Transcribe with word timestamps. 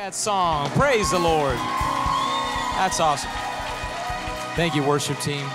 that 0.00 0.14
song. 0.14 0.70
Praise 0.70 1.10
the 1.10 1.18
Lord. 1.18 1.56
That's 2.78 3.00
awesome. 3.00 3.28
Thank 4.56 4.74
you, 4.74 4.82
worship 4.82 5.18
team. 5.18 5.46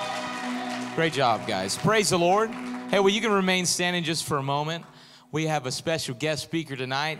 Great 0.93 1.13
job, 1.13 1.47
guys. 1.47 1.75
Praise 1.75 2.11
the 2.11 2.19
Lord. 2.19 2.51
Hey, 2.91 2.99
well, 2.99 3.09
you 3.09 3.21
can 3.21 3.31
remain 3.31 3.65
standing 3.65 4.03
just 4.03 4.23
for 4.23 4.37
a 4.37 4.43
moment. 4.43 4.85
We 5.31 5.47
have 5.47 5.65
a 5.65 5.71
special 5.71 6.13
guest 6.13 6.43
speaker 6.43 6.75
tonight. 6.75 7.17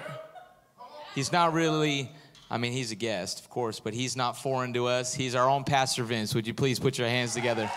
He's 1.16 1.32
not 1.32 1.54
really, 1.54 2.12
I 2.52 2.60
mean, 2.60 2.74
he's 2.74 2.92
a 2.92 2.96
guest, 2.96 3.40
of 3.40 3.50
course, 3.50 3.80
but 3.80 3.96
he's 3.96 4.16
not 4.16 4.38
foreign 4.38 4.72
to 4.74 4.86
us. 4.86 5.16
He's 5.16 5.34
our 5.34 5.50
own 5.50 5.64
Pastor 5.64 6.04
Vince. 6.04 6.36
Would 6.36 6.46
you 6.46 6.54
please 6.54 6.80
put 6.80 7.00
your 7.00 7.08
hands 7.08 7.34
together? 7.34 7.72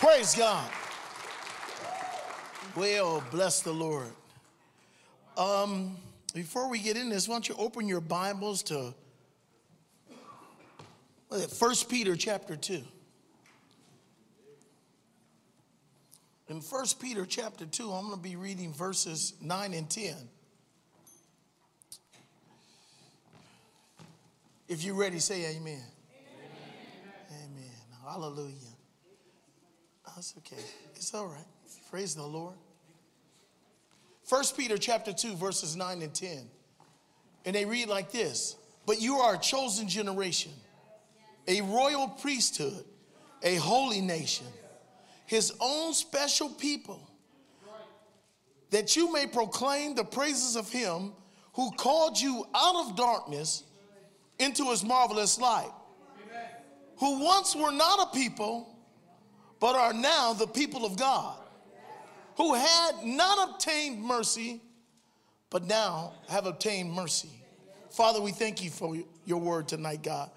Praise 0.00 0.34
God. 0.34 0.68
Well, 2.76 3.22
bless 3.30 3.60
the 3.60 3.72
Lord. 3.72 4.10
Um, 5.36 5.96
before 6.34 6.68
we 6.68 6.80
get 6.80 6.96
in 6.96 7.08
this, 7.08 7.28
why 7.28 7.36
don't 7.36 7.48
you 7.48 7.54
open 7.56 7.86
your 7.86 8.00
Bibles 8.00 8.64
to 8.64 8.92
First 11.56 11.88
Peter 11.88 12.16
chapter 12.16 12.56
2. 12.56 12.82
In 16.48 16.60
First 16.60 17.00
Peter 17.00 17.24
chapter 17.24 17.64
2, 17.64 17.92
I'm 17.92 18.06
going 18.06 18.16
to 18.16 18.22
be 18.22 18.34
reading 18.34 18.72
verses 18.72 19.34
9 19.40 19.72
and 19.72 19.88
10. 19.88 20.16
If 24.66 24.82
you're 24.82 24.96
ready, 24.96 25.20
say 25.20 25.56
amen. 25.56 25.62
Amen. 25.62 25.80
amen. 27.30 27.70
Hallelujah. 28.04 28.54
That's 30.06 30.34
okay. 30.38 30.62
It's 30.96 31.14
all 31.14 31.28
right. 31.28 31.46
Praise 31.88 32.16
the 32.16 32.24
Lord. 32.24 32.54
First 34.24 34.56
Peter 34.56 34.78
chapter 34.78 35.12
2, 35.12 35.36
verses 35.36 35.76
9 35.76 36.02
and 36.02 36.14
10. 36.14 36.48
And 37.44 37.54
they 37.54 37.64
read 37.64 37.88
like 37.88 38.10
this 38.10 38.56
But 38.86 39.00
you 39.00 39.16
are 39.16 39.34
a 39.34 39.38
chosen 39.38 39.88
generation, 39.88 40.52
a 41.46 41.60
royal 41.60 42.08
priesthood, 42.08 42.84
a 43.42 43.56
holy 43.56 44.00
nation, 44.00 44.46
his 45.26 45.52
own 45.60 45.92
special 45.92 46.48
people, 46.48 47.10
that 48.70 48.96
you 48.96 49.12
may 49.12 49.26
proclaim 49.26 49.94
the 49.94 50.04
praises 50.04 50.56
of 50.56 50.70
him 50.70 51.12
who 51.52 51.70
called 51.72 52.18
you 52.18 52.46
out 52.54 52.86
of 52.86 52.96
darkness 52.96 53.62
into 54.38 54.64
his 54.70 54.82
marvelous 54.82 55.38
light, 55.38 55.70
who 56.98 57.22
once 57.22 57.54
were 57.54 57.70
not 57.70 58.08
a 58.08 58.16
people 58.16 58.70
but 59.60 59.76
are 59.76 59.92
now 59.92 60.32
the 60.32 60.46
people 60.46 60.84
of 60.84 60.96
God, 60.98 61.38
who 62.36 62.54
had 62.54 62.92
not 63.04 63.50
obtained 63.50 64.02
mercy, 64.02 64.60
but 65.50 65.64
now 65.66 66.12
have 66.28 66.46
obtained 66.46 66.92
mercy. 66.92 67.30
Father, 67.90 68.20
we 68.20 68.32
thank 68.32 68.62
you 68.62 68.70
for 68.70 68.96
your 69.24 69.40
word 69.40 69.68
tonight, 69.68 70.02
God. 70.02 70.30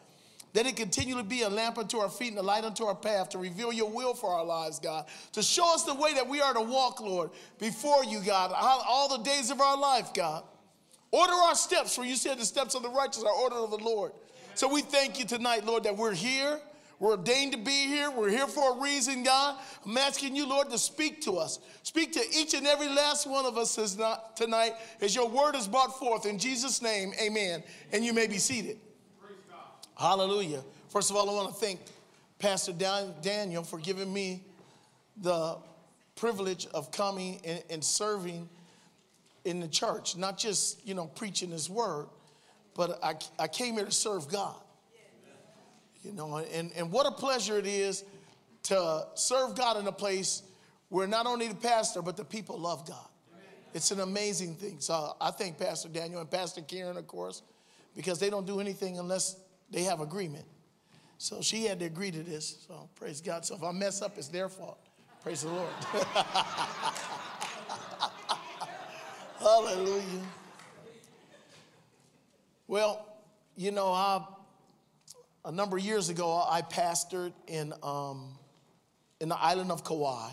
That 0.53 0.65
it 0.65 0.75
continually 0.75 1.23
be 1.23 1.41
a 1.41 1.49
lamp 1.49 1.77
unto 1.77 1.97
our 1.97 2.09
feet 2.09 2.29
and 2.29 2.37
a 2.37 2.43
light 2.43 2.63
unto 2.63 2.85
our 2.85 2.95
path 2.95 3.29
to 3.29 3.37
reveal 3.37 3.71
your 3.71 3.89
will 3.89 4.13
for 4.13 4.31
our 4.31 4.45
lives, 4.45 4.79
God. 4.79 5.05
To 5.33 5.43
show 5.43 5.73
us 5.73 5.83
the 5.83 5.93
way 5.93 6.13
that 6.13 6.27
we 6.27 6.39
are 6.41 6.53
to 6.53 6.61
walk, 6.61 7.01
Lord, 7.01 7.31
before 7.59 8.03
you, 8.05 8.21
God, 8.21 8.53
all 8.55 9.09
the 9.17 9.23
days 9.23 9.49
of 9.51 9.59
our 9.59 9.77
life, 9.77 10.13
God. 10.13 10.43
Order 11.11 11.33
our 11.33 11.55
steps, 11.55 11.95
for 11.95 12.03
you 12.05 12.15
said 12.15 12.37
the 12.37 12.45
steps 12.45 12.75
of 12.75 12.83
the 12.83 12.89
righteous 12.89 13.23
are 13.23 13.31
ordered 13.31 13.57
of 13.57 13.71
the 13.71 13.77
Lord. 13.77 14.11
So 14.55 14.67
we 14.71 14.81
thank 14.81 15.19
you 15.19 15.25
tonight, 15.25 15.65
Lord, 15.65 15.83
that 15.83 15.95
we're 15.95 16.13
here 16.13 16.59
we're 16.99 17.11
ordained 17.11 17.51
to 17.51 17.59
be 17.59 17.87
here. 17.87 18.09
We're 18.09 18.29
here 18.29 18.47
for 18.47 18.77
a 18.77 18.81
reason, 18.81 19.23
God. 19.23 19.59
I'm 19.85 19.97
asking 19.97 20.35
you, 20.35 20.47
Lord, 20.47 20.69
to 20.71 20.79
speak 20.79 21.21
to 21.21 21.37
us. 21.37 21.59
Speak 21.83 22.13
to 22.13 22.23
each 22.35 22.55
and 22.55 22.65
every 22.65 22.89
last 22.89 23.27
one 23.27 23.45
of 23.45 23.57
us 23.57 23.75
tonight 24.35 24.73
as 24.99 25.13
your 25.13 25.29
word 25.29 25.55
is 25.55 25.67
brought 25.67 25.99
forth. 25.99 26.25
In 26.25 26.39
Jesus' 26.39 26.81
name, 26.81 27.13
amen. 27.21 27.63
And 27.91 28.03
you 28.03 28.13
may 28.13 28.25
be 28.25 28.39
seated. 28.39 28.79
Hallelujah. 29.95 30.63
First 30.89 31.11
of 31.11 31.15
all, 31.15 31.29
I 31.29 31.33
want 31.33 31.49
to 31.49 31.59
thank 31.59 31.79
Pastor 32.39 32.73
Daniel 32.73 33.63
for 33.63 33.77
giving 33.77 34.11
me 34.11 34.43
the 35.21 35.57
privilege 36.15 36.67
of 36.73 36.91
coming 36.91 37.39
and 37.69 37.83
serving 37.83 38.49
in 39.45 39.59
the 39.59 39.67
church, 39.67 40.17
not 40.17 40.37
just, 40.37 40.85
you 40.85 40.95
know, 40.95 41.05
preaching 41.05 41.51
his 41.51 41.69
word, 41.69 42.07
but 42.75 42.99
I, 43.03 43.15
I 43.39 43.47
came 43.47 43.75
here 43.75 43.85
to 43.85 43.91
serve 43.91 44.27
God. 44.29 44.55
You 46.07 46.13
know, 46.13 46.37
and, 46.37 46.71
and 46.77 46.89
what 46.89 47.05
a 47.05 47.11
pleasure 47.11 47.59
it 47.59 47.67
is 47.67 48.05
to 48.63 49.05
serve 49.15 49.55
God 49.55 49.77
in 49.77 49.85
a 49.87 49.91
place 49.91 50.41
where 50.87 51.05
not 51.05 51.25
only 51.25 51.49
the 51.49 51.55
pastor, 51.55 52.01
but 52.01 52.15
the 52.15 52.23
people 52.23 52.57
love 52.57 52.87
God. 52.87 53.09
It's 53.73 53.91
an 53.91 53.99
amazing 53.99 54.55
thing. 54.55 54.77
So 54.79 55.17
I 55.19 55.31
thank 55.31 55.59
Pastor 55.59 55.89
Daniel 55.89 56.21
and 56.21 56.31
Pastor 56.31 56.61
Karen, 56.61 56.95
of 56.95 57.07
course, 57.07 57.41
because 57.93 58.19
they 58.19 58.29
don't 58.29 58.47
do 58.47 58.61
anything 58.61 58.97
unless 58.97 59.35
they 59.69 59.83
have 59.83 59.99
agreement. 59.99 60.45
So 61.17 61.41
she 61.41 61.65
had 61.65 61.79
to 61.79 61.85
agree 61.85 62.11
to 62.11 62.23
this. 62.23 62.65
So 62.67 62.89
praise 62.95 63.19
God. 63.19 63.43
So 63.43 63.55
if 63.55 63.63
I 63.63 63.73
mess 63.73 64.01
up, 64.01 64.17
it's 64.17 64.29
their 64.29 64.47
fault. 64.47 64.79
Praise 65.23 65.41
the 65.41 65.49
Lord. 65.49 65.67
Hallelujah. 69.39 70.23
Well, 72.67 73.05
you 73.57 73.71
know, 73.71 73.91
I 73.91 74.23
a 75.45 75.51
number 75.51 75.77
of 75.77 75.83
years 75.83 76.09
ago, 76.09 76.45
I 76.47 76.61
pastored 76.61 77.33
in, 77.47 77.73
um, 77.83 78.37
in 79.19 79.29
the 79.29 79.39
island 79.39 79.71
of 79.71 79.83
Kauai, 79.83 80.31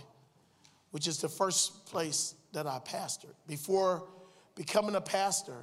which 0.90 1.06
is 1.06 1.18
the 1.18 1.28
first 1.28 1.86
place 1.86 2.34
that 2.52 2.66
I 2.66 2.80
pastored. 2.84 3.34
Before 3.46 4.08
becoming 4.54 4.94
a 4.94 5.00
pastor, 5.00 5.56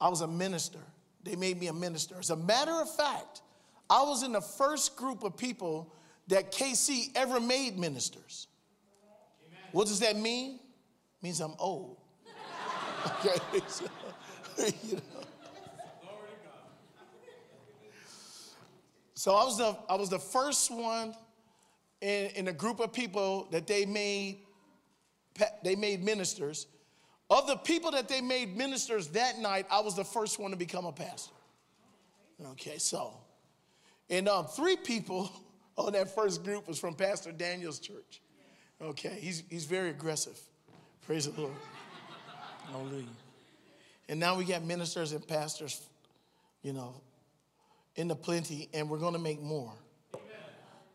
I 0.00 0.08
was 0.08 0.20
a 0.20 0.28
minister. 0.28 0.80
They 1.24 1.36
made 1.36 1.58
me 1.58 1.66
a 1.68 1.72
minister. 1.72 2.16
As 2.18 2.30
a 2.30 2.36
matter 2.36 2.72
of 2.72 2.94
fact, 2.94 3.42
I 3.90 4.02
was 4.02 4.22
in 4.22 4.32
the 4.32 4.40
first 4.40 4.96
group 4.96 5.22
of 5.22 5.36
people 5.36 5.92
that 6.28 6.52
KC 6.52 7.10
ever 7.14 7.40
made 7.40 7.78
ministers. 7.78 8.48
Amen. 9.46 9.60
What 9.72 9.86
does 9.88 10.00
that 10.00 10.16
mean? 10.16 10.56
It 10.56 11.22
means 11.22 11.40
I'm 11.40 11.54
old. 11.58 11.96
okay, 13.24 13.38
you 14.88 14.96
know. 14.96 15.17
So 19.18 19.34
I 19.34 19.42
was 19.42 19.58
the, 19.58 19.76
I 19.88 19.96
was 19.96 20.10
the 20.10 20.18
first 20.20 20.70
one 20.70 21.12
in, 22.00 22.26
in 22.36 22.46
a 22.46 22.52
group 22.52 22.78
of 22.78 22.92
people 22.92 23.48
that 23.50 23.66
they 23.66 23.84
made, 23.84 24.38
they 25.64 25.74
made 25.74 26.04
ministers. 26.04 26.68
Of 27.28 27.48
the 27.48 27.56
people 27.56 27.90
that 27.90 28.06
they 28.06 28.20
made 28.20 28.56
ministers 28.56 29.08
that 29.08 29.40
night, 29.40 29.66
I 29.72 29.80
was 29.80 29.96
the 29.96 30.04
first 30.04 30.38
one 30.38 30.52
to 30.52 30.56
become 30.56 30.86
a 30.86 30.92
pastor. 30.92 31.34
Okay, 32.52 32.78
so, 32.78 33.12
and 34.08 34.28
um, 34.28 34.46
three 34.46 34.76
people 34.76 35.32
on 35.76 35.94
that 35.94 36.14
first 36.14 36.44
group 36.44 36.68
was 36.68 36.78
from 36.78 36.94
Pastor 36.94 37.32
Daniel's 37.32 37.80
church. 37.80 38.22
Okay, 38.80 39.18
he's, 39.20 39.42
he's 39.50 39.64
very 39.64 39.90
aggressive. 39.90 40.38
Praise 41.04 41.28
the 41.28 41.40
Lord. 41.40 41.54
Hallelujah. 42.70 43.04
And 44.08 44.20
now 44.20 44.36
we 44.36 44.44
got 44.44 44.62
ministers 44.62 45.10
and 45.10 45.26
pastors, 45.26 45.84
you 46.62 46.72
know, 46.72 46.94
in 47.98 48.06
the 48.06 48.14
plenty, 48.14 48.68
and 48.72 48.88
we're 48.88 48.98
going 48.98 49.12
to 49.12 49.18
make 49.18 49.42
more. 49.42 49.72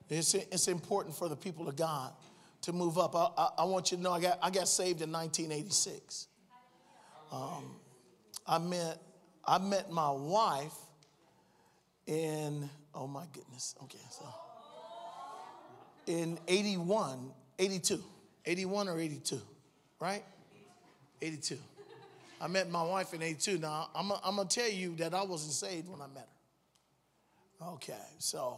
It's, 0.09 0.34
it's 0.34 0.69
important 0.69 1.14
for 1.16 1.28
the 1.28 1.36
people 1.36 1.68
of 1.68 1.75
God 1.75 2.14
to 2.62 2.72
move 2.72 2.97
up. 2.97 3.14
I, 3.14 3.28
I, 3.38 3.50
I, 3.59 3.64
want 3.66 3.91
you 3.91 3.97
to 3.97 4.03
know 4.03 4.14
I 4.14 4.22
got, 4.22 4.40
I 4.41 4.50
got 4.50 4.69
saved 4.69 5.02
in 5.02 5.12
1986. 5.12 6.28
Um, 7.31 7.75
I, 8.47 8.58
met, 8.58 9.00
I 9.44 9.58
met 9.58 9.92
my 9.92 10.12
wife 10.12 10.74
in, 12.08 12.69
oh 12.96 13.08
my 13.08 13.25
goodness, 13.34 13.75
okay, 13.84 13.97
so 14.09 14.25
in 16.08 16.40
81, 16.47 17.31
82, 17.59 18.02
81 18.46 18.88
or 18.88 19.00
82, 19.00 19.42
right? 20.00 20.24
82. 21.22 21.57
I 22.39 22.48
met 22.48 22.69
my 22.69 22.83
wife 22.83 23.13
in 23.13 23.22
82. 23.22 23.57
Now, 23.57 23.89
I'm, 23.94 24.12
I'm 24.24 24.36
going 24.36 24.48
to 24.48 24.60
tell 24.62 24.69
you 24.69 24.95
that 24.98 25.13
I 25.13 25.24
wasn't 25.24 25.54
saved 25.54 25.89
when 25.89 26.01
I 26.01 26.07
met 26.07 26.28
her. 26.28 26.32
Okay, 27.69 27.94
so 28.19 28.57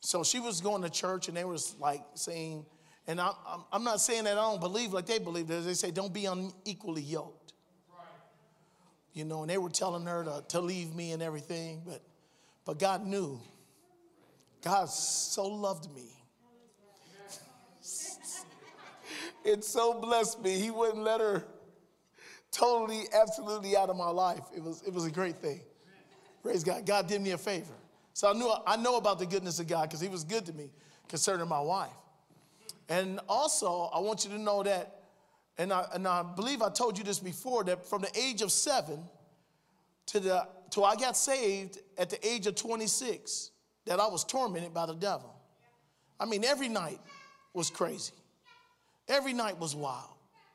so 0.00 0.24
she 0.24 0.40
was 0.40 0.60
going 0.60 0.82
to 0.82 0.90
church 0.90 1.28
and 1.28 1.36
they 1.36 1.44
was 1.44 1.76
like 1.78 2.02
saying, 2.14 2.64
and 3.06 3.20
I'm, 3.20 3.34
I'm 3.72 3.84
not 3.84 4.00
saying 4.00 4.24
that 4.24 4.32
I 4.32 4.40
don't 4.40 4.60
believe 4.60 4.92
like 4.92 5.06
they 5.06 5.18
believe. 5.18 5.48
That 5.48 5.60
they 5.60 5.74
say, 5.74 5.90
don't 5.90 6.12
be 6.12 6.26
unequally 6.26 7.02
yoked. 7.02 7.52
Right. 7.90 8.06
You 9.12 9.24
know, 9.24 9.42
and 9.42 9.50
they 9.50 9.58
were 9.58 9.68
telling 9.68 10.06
her 10.06 10.24
to, 10.24 10.44
to 10.48 10.60
leave 10.60 10.94
me 10.94 11.12
and 11.12 11.22
everything, 11.22 11.82
but 11.84 12.02
but 12.64 12.78
God 12.78 13.06
knew. 13.06 13.40
God 14.62 14.88
so 14.88 15.46
loved 15.46 15.92
me. 15.94 16.04
it 19.44 19.64
so 19.64 19.98
blessed 20.00 20.42
me. 20.42 20.58
He 20.58 20.70
wouldn't 20.70 21.02
let 21.02 21.20
her 21.20 21.44
totally, 22.50 23.04
absolutely 23.12 23.76
out 23.76 23.90
of 23.90 23.96
my 23.96 24.10
life. 24.10 24.44
It 24.54 24.62
was, 24.62 24.82
it 24.86 24.92
was 24.92 25.06
a 25.06 25.10
great 25.10 25.36
thing. 25.36 25.60
Praise 26.42 26.62
God. 26.62 26.86
God 26.86 27.06
did 27.06 27.20
me 27.20 27.30
a 27.32 27.38
favor. 27.38 27.74
So 28.20 28.28
I 28.28 28.34
knew 28.34 28.52
I 28.66 28.76
know 28.76 28.98
about 28.98 29.18
the 29.18 29.24
goodness 29.24 29.60
of 29.60 29.66
God 29.66 29.88
because 29.88 30.02
He 30.02 30.08
was 30.08 30.24
good 30.24 30.44
to 30.44 30.52
me 30.52 30.68
concerning 31.08 31.48
my 31.48 31.58
wife. 31.58 31.88
And 32.90 33.18
also, 33.26 33.88
I 33.94 34.00
want 34.00 34.26
you 34.26 34.30
to 34.32 34.38
know 34.38 34.62
that 34.62 35.04
and 35.56 35.72
I, 35.72 35.86
and 35.94 36.06
I 36.06 36.22
believe 36.22 36.60
I 36.60 36.68
told 36.68 36.98
you 36.98 37.04
this 37.04 37.18
before, 37.18 37.64
that 37.64 37.86
from 37.86 38.02
the 38.02 38.10
age 38.14 38.42
of 38.42 38.52
seven 38.52 38.98
to 40.04 40.20
the, 40.20 40.46
till 40.68 40.84
I 40.84 40.96
got 40.96 41.16
saved 41.16 41.78
at 41.96 42.10
the 42.10 42.28
age 42.28 42.46
of 42.46 42.56
26, 42.56 43.52
that 43.86 43.98
I 43.98 44.06
was 44.06 44.22
tormented 44.24 44.74
by 44.74 44.84
the 44.84 44.92
devil. 44.92 45.34
I 46.20 46.26
mean, 46.26 46.44
every 46.44 46.68
night 46.68 47.00
was 47.54 47.70
crazy. 47.70 48.12
Every 49.08 49.32
night 49.32 49.58
was 49.58 49.74
wild. 49.74 50.12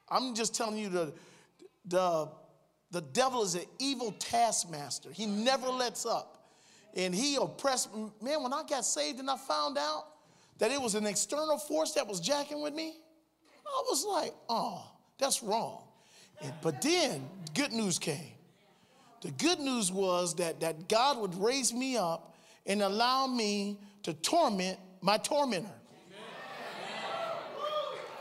I'm 0.07 0.35
just 0.35 0.53
telling 0.53 0.77
you 0.77 0.89
the, 0.89 1.13
the, 1.85 2.29
the 2.91 3.01
devil 3.01 3.41
is 3.41 3.55
an 3.55 3.65
evil 3.79 4.11
taskmaster. 4.19 5.09
He 5.11 5.25
never 5.25 5.69
lets 5.69 6.05
up. 6.05 6.44
And 6.95 7.13
he 7.13 7.35
oppressed, 7.35 7.93
me. 7.93 8.09
man, 8.21 8.41
when 8.41 8.53
I 8.53 8.63
got 8.63 8.85
saved 8.85 9.19
and 9.19 9.29
I 9.29 9.37
found 9.37 9.77
out 9.77 10.05
that 10.59 10.71
it 10.71 10.81
was 10.81 10.95
an 10.95 11.05
external 11.05 11.57
force 11.57 11.91
that 11.93 12.07
was 12.07 12.19
jacking 12.19 12.61
with 12.61 12.73
me, 12.73 12.93
I 13.65 13.83
was 13.89 14.05
like, 14.05 14.33
oh, 14.47 14.89
that's 15.17 15.43
wrong. 15.43 15.83
And, 16.41 16.53
but 16.61 16.81
then 16.81 17.27
good 17.53 17.73
news 17.73 17.99
came. 17.99 18.31
The 19.21 19.31
good 19.31 19.59
news 19.59 19.91
was 19.91 20.35
that, 20.35 20.59
that 20.59 20.87
God 20.87 21.17
would 21.17 21.35
raise 21.35 21.73
me 21.73 21.97
up 21.97 22.35
and 22.65 22.81
allow 22.81 23.27
me 23.27 23.77
to 24.03 24.13
torment 24.13 24.77
my 25.01 25.17
tormentor. 25.17 25.69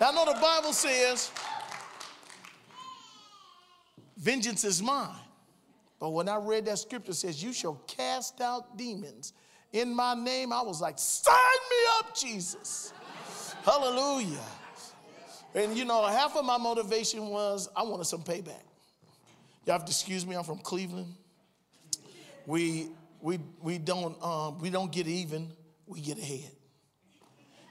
Now, 0.01 0.11
I 0.11 0.13
know 0.13 0.25
the 0.25 0.41
Bible 0.41 0.73
says, 0.73 1.31
vengeance 4.17 4.65
is 4.65 4.83
mine. 4.83 5.15
But 6.05 6.11
when 6.11 6.29
I 6.29 6.37
read 6.37 6.67
that 6.67 6.79
scripture 6.79 7.15
says, 7.15 7.43
you 7.43 7.55
shall 7.55 7.77
cast 7.87 8.43
out 8.43 8.77
demons 8.77 9.33
in 9.73 9.97
my 9.97 10.13
name, 10.13 10.53
I 10.53 10.61
was 10.61 10.79
like, 10.79 10.99
sign 10.99 11.35
me 11.35 11.77
up, 11.99 12.15
Jesus. 12.15 12.93
Hallelujah. 13.65 14.45
And 15.55 15.75
you 15.75 15.87
know, 15.87 16.05
half 16.05 16.37
of 16.37 16.45
my 16.45 16.59
motivation 16.59 17.29
was 17.29 17.71
I 17.75 17.85
wanted 17.85 18.05
some 18.05 18.23
payback. 18.23 18.61
Y'all 19.65 19.79
have 19.79 19.87
to 19.87 19.91
excuse 19.91 20.27
me, 20.27 20.37
I'm 20.37 20.45
from 20.45 20.59
Cleveland. 20.59 21.15
We 22.45 22.91
we 23.23 23.39
we 23.63 23.79
don't 23.79 24.23
um, 24.23 24.59
we 24.59 24.69
don't 24.69 24.93
get 24.93 25.07
even, 25.07 25.49
we 25.87 26.03
get 26.03 26.19
ahead. 26.19 26.51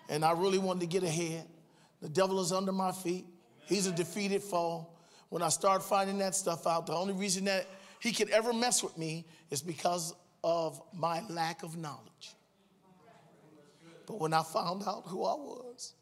And 0.09 0.25
I 0.25 0.31
really 0.31 0.57
wanted 0.57 0.79
to 0.79 0.87
get 0.87 1.03
ahead. 1.03 1.45
The 2.01 2.09
devil 2.09 2.41
is 2.41 2.51
under 2.51 2.71
my 2.71 2.93
feet. 2.93 3.27
He's 3.67 3.85
a 3.85 3.91
defeated 3.91 4.41
foe. 4.41 4.87
When 5.29 5.43
I 5.43 5.49
started 5.49 5.83
finding 5.83 6.17
that 6.17 6.33
stuff 6.33 6.65
out, 6.65 6.87
the 6.87 6.95
only 6.95 7.13
reason 7.13 7.45
that 7.45 7.67
he 8.03 8.11
could 8.11 8.29
ever 8.31 8.51
mess 8.51 8.83
with 8.83 8.97
me 8.97 9.25
is 9.49 9.61
because 9.61 10.13
of 10.43 10.81
my 10.93 11.21
lack 11.29 11.63
of 11.63 11.77
knowledge. 11.77 12.35
But 14.05 14.19
when 14.19 14.33
I 14.33 14.43
found 14.43 14.83
out 14.85 15.03
who 15.05 15.23
I 15.23 15.35
was, 15.35 15.93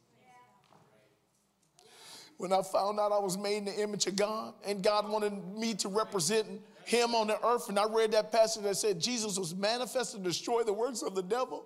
when 2.38 2.52
I 2.52 2.64
found 2.64 3.00
out 3.00 3.12
I 3.12 3.20
was 3.20 3.38
made 3.38 3.58
in 3.58 3.66
the 3.66 3.80
image 3.80 4.08
of 4.08 4.16
God 4.16 4.56
and 4.66 4.82
God 4.82 5.08
wanted 5.08 5.32
me 5.56 5.76
to 5.76 5.90
represent 5.90 6.48
him 6.86 7.14
on 7.14 7.28
the 7.28 7.38
earth, 7.46 7.70
and 7.70 7.78
I 7.78 7.86
read 7.86 8.14
that 8.14 8.32
passage 8.32 8.64
that 8.64 8.78
said 8.78 9.00
Jesus 9.00 9.38
was 9.38 9.54
manifested 9.54 10.24
to 10.24 10.28
destroy 10.28 10.64
the 10.64 10.74
works 10.74 11.04
of 11.04 11.14
the 11.14 11.22
devil. 11.22 11.66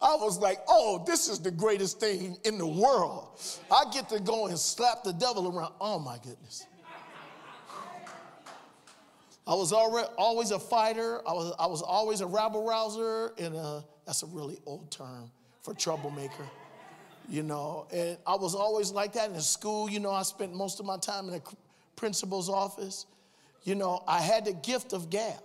I 0.00 0.14
was 0.14 0.38
like, 0.38 0.60
oh, 0.66 1.04
this 1.06 1.28
is 1.28 1.40
the 1.40 1.50
greatest 1.50 2.00
thing 2.00 2.38
in 2.44 2.56
the 2.56 2.66
world. 2.66 3.38
I 3.70 3.84
get 3.92 4.08
to 4.08 4.20
go 4.20 4.46
and 4.46 4.58
slap 4.58 5.02
the 5.04 5.12
devil 5.12 5.54
around. 5.54 5.74
Oh 5.78 5.98
my 5.98 6.16
goodness. 6.16 6.64
I 9.48 9.54
was 9.54 9.72
always 9.72 10.50
a 10.50 10.58
fighter. 10.58 11.26
I 11.26 11.32
was, 11.32 11.54
I 11.58 11.66
was 11.66 11.82
always 11.82 12.20
a 12.20 12.26
rabble 12.26 12.64
rouser, 12.64 13.32
and 13.38 13.56
a, 13.56 13.82
that's 14.06 14.22
a 14.22 14.26
really 14.26 14.58
old 14.66 14.90
term 14.90 15.30
for 15.62 15.74
troublemaker 15.74 16.44
you 17.28 17.42
know. 17.42 17.86
And 17.92 18.16
I 18.26 18.36
was 18.36 18.54
always 18.54 18.90
like 18.90 19.12
that 19.14 19.30
in 19.30 19.40
school. 19.40 19.90
You 19.90 20.00
know, 20.00 20.10
I 20.10 20.22
spent 20.22 20.54
most 20.54 20.80
of 20.80 20.86
my 20.86 20.96
time 20.96 21.26
in 21.26 21.32
the 21.32 21.42
principal's 21.96 22.48
office. 22.48 23.06
You 23.64 23.74
know, 23.74 24.02
I 24.06 24.20
had 24.20 24.46
the 24.46 24.54
gift 24.54 24.92
of 24.92 25.10
gab. 25.10 25.42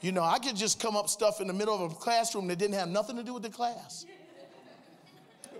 You 0.00 0.12
know, 0.12 0.22
I 0.22 0.38
could 0.38 0.56
just 0.56 0.80
come 0.80 0.96
up 0.96 1.08
stuff 1.08 1.40
in 1.40 1.46
the 1.46 1.52
middle 1.52 1.74
of 1.74 1.92
a 1.92 1.94
classroom 1.94 2.48
that 2.48 2.58
didn't 2.58 2.74
have 2.74 2.88
nothing 2.88 3.16
to 3.16 3.22
do 3.22 3.34
with 3.34 3.44
the 3.44 3.50
class. 3.50 4.04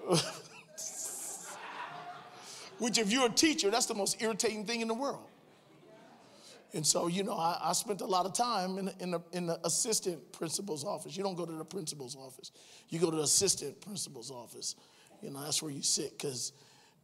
Which, 2.78 2.98
if 2.98 3.12
you're 3.12 3.26
a 3.26 3.30
teacher, 3.30 3.70
that's 3.70 3.86
the 3.86 3.94
most 3.94 4.20
irritating 4.20 4.66
thing 4.66 4.80
in 4.80 4.88
the 4.88 4.94
world. 4.94 5.28
And 6.74 6.86
so, 6.86 7.06
you 7.06 7.22
know, 7.22 7.34
I, 7.34 7.58
I 7.62 7.72
spent 7.72 8.00
a 8.00 8.06
lot 8.06 8.24
of 8.24 8.32
time 8.32 8.78
in, 8.78 8.90
in, 8.98 9.10
the, 9.10 9.20
in 9.32 9.46
the 9.46 9.58
assistant 9.64 10.32
principal's 10.32 10.84
office. 10.84 11.16
You 11.16 11.22
don't 11.22 11.34
go 11.34 11.44
to 11.44 11.52
the 11.52 11.64
principal's 11.64 12.16
office, 12.16 12.50
you 12.88 12.98
go 12.98 13.10
to 13.10 13.16
the 13.16 13.22
assistant 13.22 13.80
principal's 13.80 14.30
office. 14.30 14.76
You 15.20 15.30
know, 15.30 15.42
that's 15.42 15.62
where 15.62 15.70
you 15.70 15.82
sit 15.82 16.18
because 16.18 16.52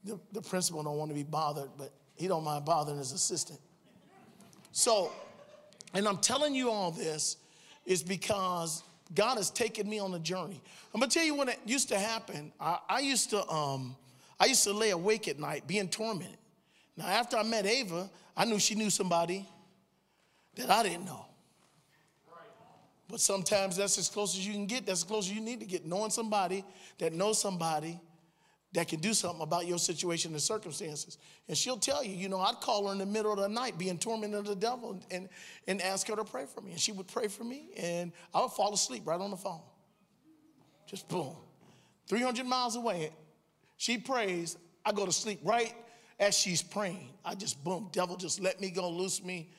the, 0.05 0.19
the 0.32 0.43
principal 0.43 0.82
don't 0.82 0.97
want 0.97 1.11
to 1.11 1.15
be 1.15 1.23
bothered, 1.23 1.70
but 1.76 1.93
he 2.17 2.26
don't 2.26 2.44
mind 2.44 2.65
bothering 2.65 2.99
his 2.99 3.12
assistant. 3.12 3.61
So, 4.73 5.12
and 5.94 6.09
I'm 6.09 6.19
telling 6.19 6.55
you 6.55 6.70
all 6.70 6.91
this 6.91 7.37
is 7.87 8.03
because 8.03 8.82
God 9.15 9.37
has 9.37 9.50
taken 9.50 9.88
me 9.88 9.99
on 9.99 10.12
a 10.15 10.19
journey. 10.19 10.61
I'm 10.93 11.00
gonna 11.00 11.11
tell 11.11 11.25
you 11.25 11.35
what 11.35 11.56
used 11.67 11.88
to 11.88 11.99
happen. 11.99 12.53
I, 12.61 12.79
I 12.88 12.99
used 13.00 13.31
to, 13.31 13.49
um, 13.49 13.97
I 14.41 14.47
used 14.47 14.65
to 14.65 14.73
lay 14.73 14.91
awake 14.91 15.29
at 15.29 15.38
night 15.38 15.67
being 15.67 15.88
tormented. 15.88 16.37
Now, 16.97 17.06
after 17.06 17.37
I 17.37 17.44
met 17.44 17.67
Ava, 17.67 18.11
I 18.37 18.44
knew 18.44 18.59
she 18.59 18.75
knew 18.75 18.91
somebody 18.91 19.47
that 20.58 20.70
I 20.70 20.82
didn't 20.82 21.06
know. 21.06 21.25
But 23.08 23.20
sometimes 23.20 23.76
that's 23.76 23.96
as 23.96 24.08
close 24.08 24.37
as 24.37 24.46
you 24.46 24.52
can 24.52 24.66
get. 24.66 24.84
That's 24.84 25.00
as 25.00 25.05
close 25.05 25.25
as 25.25 25.32
you 25.32 25.40
need 25.40 25.60
to 25.60 25.66
get. 25.66 25.87
Knowing 25.87 26.10
somebody 26.10 26.62
that 26.99 27.14
knows 27.14 27.40
somebody 27.40 27.99
that 28.75 28.87
can 28.87 29.00
do 29.00 29.14
something 29.14 29.40
about 29.40 29.66
your 29.66 29.78
situation 29.78 30.32
and 30.32 30.43
circumstances. 30.43 31.16
And 31.49 31.56
she'll 31.56 31.78
tell 31.78 32.05
you, 32.05 32.14
you 32.14 32.28
know, 32.28 32.38
I'd 32.38 32.60
call 32.60 32.87
her 32.87 32.93
in 32.93 32.99
the 32.99 33.06
middle 33.06 33.32
of 33.32 33.38
the 33.38 33.49
night 33.49 33.78
being 33.78 33.96
tormented 33.96 34.40
of 34.40 34.46
the 34.46 34.55
devil 34.55 35.00
and, 35.10 35.28
and 35.66 35.81
ask 35.81 36.06
her 36.08 36.16
to 36.16 36.25
pray 36.25 36.44
for 36.44 36.60
me. 36.60 36.72
And 36.72 36.81
she 36.81 36.93
would 36.93 37.08
pray 37.08 37.28
for 37.28 37.44
me, 37.44 37.70
and 37.78 38.12
I 38.34 38.43
would 38.43 38.50
fall 38.50 38.75
asleep 38.75 39.05
right 39.06 39.19
on 39.19 39.31
the 39.31 39.38
phone. 39.38 39.62
Just 40.87 41.08
boom. 41.08 41.34
300 42.08 42.44
miles 42.44 42.76
away, 42.76 43.10
she 43.78 43.96
prays. 43.96 44.58
I 44.84 44.93
go 44.93 45.06
to 45.06 45.12
sleep 45.12 45.40
right 45.44 45.75
as 46.20 46.37
she's 46.37 46.62
praying. 46.62 47.10
I 47.25 47.34
just, 47.34 47.62
boom, 47.64 47.88
devil 47.93 48.16
just 48.16 48.40
let 48.40 48.60
me 48.60 48.70
go, 48.70 48.90
loose 48.90 49.22
me. 49.22 49.50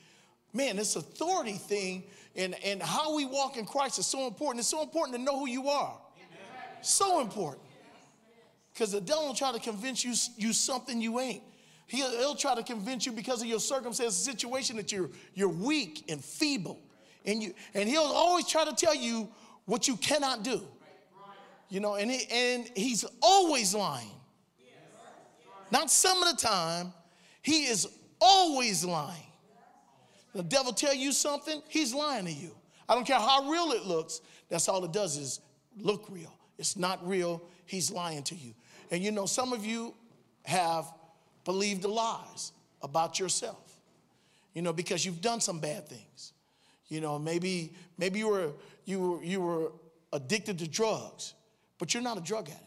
Man, 0.53 0.77
this 0.77 0.95
authority 0.95 1.53
thing 1.53 2.03
and, 2.35 2.55
and 2.63 2.81
how 2.81 3.15
we 3.15 3.25
walk 3.25 3.57
in 3.57 3.65
Christ 3.65 3.99
is 3.99 4.05
so 4.05 4.27
important. 4.27 4.59
It's 4.59 4.67
so 4.67 4.81
important 4.81 5.17
to 5.17 5.23
know 5.23 5.39
who 5.39 5.47
you 5.47 5.67
are. 5.69 5.97
Amen. 6.15 6.79
So 6.81 7.21
important. 7.21 7.63
Because 8.73 8.91
the 8.91 9.01
devil 9.01 9.27
will 9.27 9.33
try 9.33 9.51
to 9.51 9.59
convince 9.59 10.03
you 10.03 10.13
you 10.37 10.53
something 10.53 11.01
you 11.01 11.19
ain't. 11.19 11.43
He'll, 11.87 12.11
he'll 12.11 12.35
try 12.35 12.55
to 12.55 12.63
convince 12.63 13.05
you 13.05 13.11
because 13.11 13.41
of 13.41 13.47
your 13.47 13.59
circumstance, 13.59 14.15
situation 14.15 14.77
that 14.77 14.91
you're, 14.91 15.09
you're 15.33 15.49
weak 15.49 16.05
and 16.07 16.23
feeble. 16.23 16.79
And, 17.25 17.41
you, 17.41 17.53
and 17.73 17.89
he'll 17.89 18.01
always 18.01 18.47
try 18.47 18.63
to 18.63 18.75
tell 18.75 18.95
you 18.95 19.27
what 19.65 19.87
you 19.87 19.97
cannot 19.97 20.43
do. 20.43 20.61
You 21.67 21.79
know, 21.79 21.95
and, 21.95 22.09
he, 22.09 22.25
and 22.31 22.69
he's 22.75 23.05
always 23.21 23.73
lying. 23.75 24.11
Not 25.71 25.91
some 25.91 26.21
of 26.23 26.35
the 26.35 26.41
time, 26.41 26.93
he 27.41 27.65
is 27.65 27.87
always 28.21 28.85
lying. 28.85 29.28
The 30.33 30.43
devil 30.43 30.73
tell 30.73 30.93
you 30.93 31.11
something, 31.11 31.61
he's 31.67 31.93
lying 31.93 32.25
to 32.25 32.31
you. 32.31 32.55
I 32.87 32.95
don't 32.95 33.05
care 33.05 33.19
how 33.19 33.49
real 33.49 33.71
it 33.71 33.85
looks. 33.85 34.21
That's 34.49 34.67
all 34.67 34.83
it 34.85 34.91
does 34.91 35.17
is 35.17 35.39
look 35.79 36.05
real. 36.09 36.33
It's 36.57 36.75
not 36.75 37.05
real. 37.07 37.41
He's 37.65 37.91
lying 37.91 38.23
to 38.23 38.35
you. 38.35 38.53
And 38.91 39.03
you 39.03 39.11
know, 39.11 39.25
some 39.25 39.53
of 39.53 39.65
you 39.65 39.93
have 40.43 40.91
believed 41.45 41.83
the 41.83 41.87
lies 41.87 42.51
about 42.81 43.19
yourself. 43.19 43.79
You 44.53 44.61
know, 44.61 44.73
because 44.73 45.05
you've 45.05 45.21
done 45.21 45.41
some 45.41 45.59
bad 45.59 45.87
things. 45.87 46.33
You 46.87 47.01
know, 47.01 47.19
maybe 47.19 47.73
maybe 47.97 48.19
you 48.19 48.27
were 48.27 48.51
you 48.85 48.99
were 48.99 49.23
you 49.23 49.41
were 49.41 49.71
addicted 50.11 50.57
to 50.59 50.67
drugs, 50.67 51.35
but 51.77 51.93
you're 51.93 52.03
not 52.03 52.17
a 52.17 52.21
drug 52.21 52.49
addict. 52.49 52.63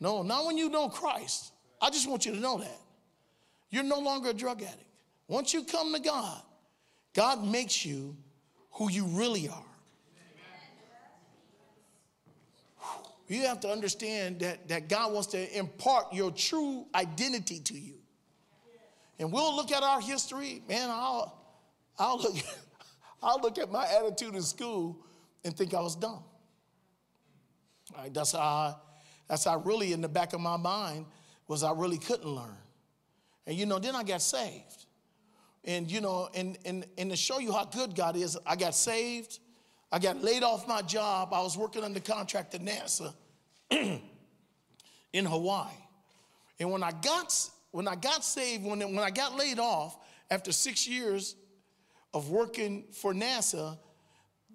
No, 0.00 0.22
not 0.22 0.46
when 0.46 0.58
you 0.58 0.68
know 0.68 0.88
Christ. 0.88 1.52
I 1.80 1.90
just 1.90 2.08
want 2.08 2.26
you 2.26 2.32
to 2.32 2.40
know 2.40 2.58
that. 2.58 2.80
You're 3.70 3.84
no 3.84 4.00
longer 4.00 4.30
a 4.30 4.34
drug 4.34 4.62
addict. 4.62 4.83
Once 5.28 5.54
you 5.54 5.64
come 5.64 5.92
to 5.94 6.00
God, 6.00 6.42
God 7.14 7.44
makes 7.44 7.84
you 7.84 8.16
who 8.72 8.90
you 8.90 9.06
really 9.06 9.48
are. 9.48 9.64
You 13.26 13.42
have 13.46 13.60
to 13.60 13.68
understand 13.68 14.40
that, 14.40 14.68
that 14.68 14.88
God 14.88 15.12
wants 15.12 15.28
to 15.28 15.58
impart 15.58 16.12
your 16.12 16.30
true 16.30 16.86
identity 16.94 17.60
to 17.60 17.74
you. 17.74 17.94
And 19.18 19.32
we'll 19.32 19.54
look 19.56 19.72
at 19.72 19.82
our 19.82 20.00
history, 20.00 20.62
man, 20.68 20.90
I'll, 20.90 21.40
I'll, 21.98 22.18
look, 22.18 22.34
I'll 23.22 23.40
look 23.40 23.58
at 23.58 23.70
my 23.70 23.86
attitude 23.86 24.34
in 24.34 24.42
school 24.42 24.98
and 25.44 25.56
think 25.56 25.72
I 25.72 25.80
was 25.80 25.96
dumb. 25.96 26.22
Right, 27.96 28.12
that's 28.12 28.32
how 28.32 28.40
I, 28.40 28.74
that's 29.28 29.44
how 29.44 29.58
really 29.58 29.92
in 29.92 30.00
the 30.00 30.08
back 30.08 30.32
of 30.32 30.40
my 30.40 30.56
mind 30.56 31.06
was 31.46 31.62
I 31.62 31.72
really 31.72 31.98
couldn't 31.98 32.28
learn. 32.28 32.56
And 33.46 33.56
you 33.56 33.66
know, 33.66 33.78
then 33.78 33.94
I 33.94 34.02
got 34.02 34.20
saved. 34.20 34.83
And 35.64 35.90
you 35.90 36.00
know, 36.00 36.28
and, 36.34 36.58
and, 36.64 36.86
and 36.98 37.10
to 37.10 37.16
show 37.16 37.38
you 37.38 37.52
how 37.52 37.64
good 37.64 37.94
God 37.94 38.16
is, 38.16 38.38
I 38.46 38.56
got 38.56 38.74
saved. 38.74 39.38
I 39.90 39.98
got 39.98 40.22
laid 40.22 40.42
off 40.42 40.68
my 40.68 40.82
job. 40.82 41.32
I 41.32 41.40
was 41.40 41.56
working 41.56 41.84
under 41.84 42.00
contract 42.00 42.54
at 42.54 42.62
NASA 42.62 43.14
in 43.70 45.24
Hawaii. 45.24 45.72
And 46.60 46.70
when 46.70 46.82
I 46.82 46.90
got 46.90 47.32
when 47.70 47.88
I 47.88 47.96
got 47.96 48.24
saved, 48.24 48.64
when, 48.64 48.78
when 48.80 49.00
I 49.00 49.10
got 49.10 49.36
laid 49.36 49.58
off 49.58 49.98
after 50.30 50.52
six 50.52 50.86
years 50.86 51.34
of 52.12 52.30
working 52.30 52.84
for 52.92 53.12
NASA, 53.12 53.76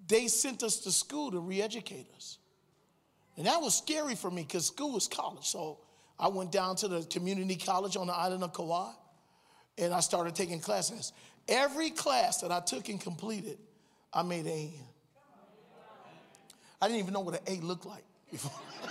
they 0.06 0.26
sent 0.26 0.62
us 0.62 0.78
to 0.80 0.92
school 0.92 1.30
to 1.30 1.38
re-educate 1.38 2.06
us. 2.16 2.38
And 3.36 3.46
that 3.46 3.60
was 3.60 3.76
scary 3.76 4.14
for 4.14 4.30
me 4.30 4.42
because 4.42 4.66
school 4.66 4.92
was 4.92 5.06
college. 5.06 5.44
So 5.44 5.80
I 6.18 6.28
went 6.28 6.50
down 6.50 6.76
to 6.76 6.88
the 6.88 7.02
community 7.02 7.56
college 7.56 7.96
on 7.96 8.06
the 8.06 8.14
island 8.14 8.42
of 8.42 8.54
Kauai 8.54 8.90
and 9.78 9.94
I 9.94 10.00
started 10.00 10.34
taking 10.34 10.60
classes. 10.60 11.12
Every 11.48 11.90
class 11.90 12.40
that 12.42 12.52
I 12.52 12.60
took 12.60 12.88
and 12.88 13.00
completed, 13.00 13.58
I 14.12 14.22
made 14.22 14.46
A 14.46 14.50
in. 14.50 14.84
I 16.82 16.88
didn't 16.88 17.00
even 17.00 17.12
know 17.12 17.20
what 17.20 17.34
an 17.34 17.42
A 17.46 17.60
looked 17.60 17.86
like 17.86 18.04
before. 18.30 18.52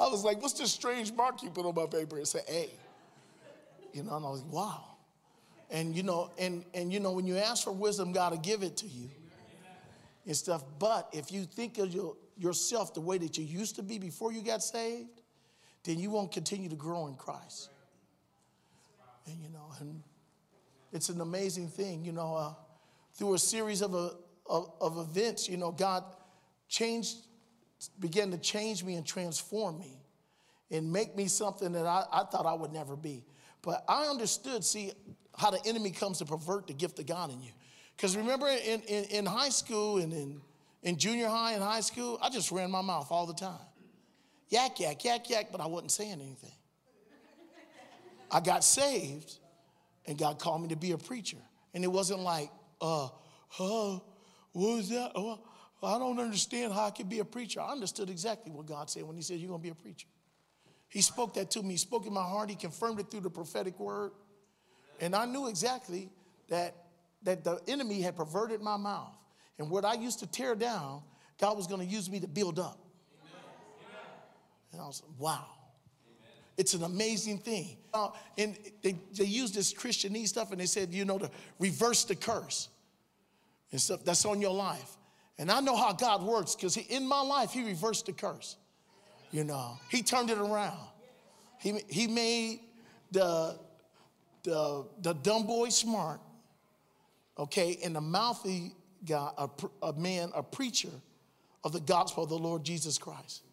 I 0.00 0.08
was 0.08 0.24
like, 0.24 0.42
what's 0.42 0.54
this 0.54 0.72
strange 0.72 1.12
mark 1.12 1.42
you 1.42 1.50
put 1.50 1.66
on 1.66 1.74
my 1.74 1.86
paper? 1.86 2.18
It 2.18 2.26
said 2.26 2.42
A. 2.48 2.70
You 3.92 4.02
know, 4.02 4.16
and 4.16 4.26
I 4.26 4.30
was 4.30 4.42
like, 4.42 4.52
wow. 4.52 4.84
And 5.70 5.94
you 5.96 6.02
know, 6.02 6.30
and 6.38 6.64
and 6.74 6.92
you 6.92 7.00
know, 7.00 7.12
when 7.12 7.26
you 7.26 7.36
ask 7.36 7.64
for 7.64 7.72
wisdom, 7.72 8.12
God 8.12 8.32
will 8.32 8.40
give 8.40 8.62
it 8.62 8.76
to 8.78 8.86
you 8.86 9.08
and 10.26 10.36
stuff. 10.36 10.64
But 10.78 11.08
if 11.12 11.32
you 11.32 11.44
think 11.44 11.78
of 11.78 11.92
your, 11.94 12.16
yourself 12.36 12.94
the 12.94 13.00
way 13.00 13.18
that 13.18 13.38
you 13.38 13.44
used 13.44 13.76
to 13.76 13.82
be 13.82 13.98
before 13.98 14.32
you 14.32 14.42
got 14.42 14.62
saved, 14.62 15.08
then 15.84 15.98
you 15.98 16.10
won't 16.10 16.32
continue 16.32 16.68
to 16.68 16.76
grow 16.76 17.06
in 17.06 17.14
Christ. 17.14 17.70
And 19.26 19.40
you 19.40 19.48
know, 19.48 19.72
and 19.80 20.02
it's 20.92 21.08
an 21.08 21.20
amazing 21.20 21.68
thing, 21.68 22.04
you 22.04 22.12
know, 22.12 22.34
uh, 22.34 22.54
through 23.14 23.34
a 23.34 23.38
series 23.38 23.82
of, 23.82 23.94
a, 23.94 24.12
of, 24.46 24.72
of 24.80 24.98
events, 24.98 25.48
you 25.48 25.56
know, 25.56 25.70
God 25.70 26.04
changed, 26.68 27.16
began 28.00 28.30
to 28.30 28.38
change 28.38 28.84
me 28.84 28.94
and 28.94 29.06
transform 29.06 29.78
me 29.78 29.98
and 30.70 30.92
make 30.92 31.16
me 31.16 31.26
something 31.26 31.72
that 31.72 31.86
I, 31.86 32.04
I 32.12 32.24
thought 32.24 32.46
I 32.46 32.54
would 32.54 32.72
never 32.72 32.96
be. 32.96 33.24
But 33.62 33.84
I 33.88 34.06
understood, 34.06 34.64
see, 34.64 34.92
how 35.36 35.50
the 35.50 35.60
enemy 35.66 35.90
comes 35.90 36.18
to 36.18 36.24
pervert 36.24 36.66
the 36.66 36.74
gift 36.74 36.98
of 36.98 37.06
God 37.06 37.32
in 37.32 37.40
you. 37.42 37.50
Because 37.96 38.16
remember 38.16 38.48
in, 38.48 38.80
in, 38.82 39.04
in, 39.04 39.26
high 39.26 39.48
school 39.48 39.98
and 39.98 40.12
in, 40.12 40.40
in 40.82 40.96
junior 40.96 41.28
high 41.28 41.52
and 41.52 41.62
high 41.62 41.80
school, 41.80 42.18
I 42.22 42.28
just 42.28 42.50
ran 42.50 42.70
my 42.70 42.82
mouth 42.82 43.08
all 43.10 43.26
the 43.26 43.34
time. 43.34 43.60
Yak, 44.48 44.80
yak, 44.80 45.04
yak, 45.04 45.28
yak, 45.30 45.46
but 45.50 45.60
I 45.60 45.66
wasn't 45.66 45.90
saying 45.90 46.12
anything. 46.12 46.52
I 48.30 48.40
got 48.40 48.64
saved 48.64 49.38
and 50.06 50.18
God 50.18 50.38
called 50.38 50.62
me 50.62 50.68
to 50.68 50.76
be 50.76 50.92
a 50.92 50.98
preacher. 50.98 51.38
And 51.72 51.82
it 51.84 51.88
wasn't 51.88 52.20
like, 52.20 52.50
uh, 52.80 53.04
uh, 53.58 53.98
what 54.52 54.76
was 54.76 54.88
that? 54.90 55.12
Uh, 55.14 55.36
I 55.82 55.98
don't 55.98 56.18
understand 56.18 56.72
how 56.72 56.86
I 56.86 56.90
could 56.90 57.08
be 57.08 57.18
a 57.18 57.24
preacher. 57.24 57.60
I 57.60 57.72
understood 57.72 58.10
exactly 58.10 58.52
what 58.52 58.66
God 58.66 58.88
said 58.90 59.04
when 59.04 59.16
He 59.16 59.22
said, 59.22 59.38
You're 59.38 59.48
going 59.48 59.60
to 59.60 59.62
be 59.62 59.70
a 59.70 59.74
preacher. 59.74 60.06
He 60.88 61.00
spoke 61.00 61.34
that 61.34 61.50
to 61.52 61.62
me. 61.62 61.70
He 61.70 61.76
spoke 61.76 62.06
in 62.06 62.12
my 62.12 62.22
heart. 62.22 62.50
He 62.50 62.56
confirmed 62.56 63.00
it 63.00 63.10
through 63.10 63.20
the 63.20 63.30
prophetic 63.30 63.78
word. 63.80 64.12
And 65.00 65.14
I 65.14 65.26
knew 65.26 65.48
exactly 65.48 66.08
that, 66.48 66.74
that 67.24 67.42
the 67.42 67.60
enemy 67.66 68.00
had 68.00 68.16
perverted 68.16 68.60
my 68.60 68.76
mouth. 68.76 69.16
And 69.58 69.70
what 69.70 69.84
I 69.84 69.94
used 69.94 70.20
to 70.20 70.26
tear 70.26 70.54
down, 70.54 71.02
God 71.40 71.56
was 71.56 71.66
going 71.66 71.80
to 71.80 71.92
use 71.92 72.08
me 72.08 72.20
to 72.20 72.28
build 72.28 72.58
up. 72.58 72.78
And 74.74 74.82
I 74.82 74.86
was 74.86 75.02
like, 75.02 75.20
wow. 75.20 75.46
It's 76.56 76.74
an 76.74 76.82
amazing 76.82 77.38
thing. 77.38 77.76
Uh, 77.92 78.10
and 78.36 78.56
they, 78.82 78.96
they 79.16 79.24
used 79.24 79.54
this 79.54 79.72
Christianese 79.72 80.28
stuff 80.28 80.50
and 80.50 80.60
they 80.60 80.66
said, 80.66 80.92
you 80.92 81.04
know, 81.04 81.18
to 81.18 81.30
reverse 81.58 82.04
the 82.04 82.14
curse 82.14 82.68
and 83.72 83.80
stuff 83.80 84.04
that's 84.04 84.24
on 84.24 84.40
your 84.40 84.52
life. 84.52 84.96
And 85.38 85.50
I 85.50 85.60
know 85.60 85.76
how 85.76 85.92
God 85.92 86.22
works 86.22 86.54
because 86.54 86.76
in 86.76 87.06
my 87.06 87.20
life, 87.22 87.52
He 87.52 87.64
reversed 87.64 88.06
the 88.06 88.12
curse. 88.12 88.56
You 89.30 89.44
know, 89.44 89.78
He 89.90 90.02
turned 90.02 90.30
it 90.30 90.38
around. 90.38 90.78
He, 91.58 91.80
he 91.88 92.06
made 92.08 92.60
the, 93.10 93.56
the, 94.42 94.86
the 95.02 95.12
dumb 95.14 95.46
boy 95.46 95.70
smart, 95.70 96.20
okay, 97.38 97.78
and 97.84 97.96
the 97.96 98.00
mouthy 98.00 98.72
guy, 99.04 99.30
a, 99.38 99.48
a 99.82 99.92
man, 99.94 100.30
a 100.34 100.42
preacher 100.42 100.90
of 101.62 101.72
the 101.72 101.80
gospel 101.80 102.24
of 102.24 102.28
the 102.28 102.38
Lord 102.38 102.64
Jesus 102.64 102.98
Christ. 102.98 103.43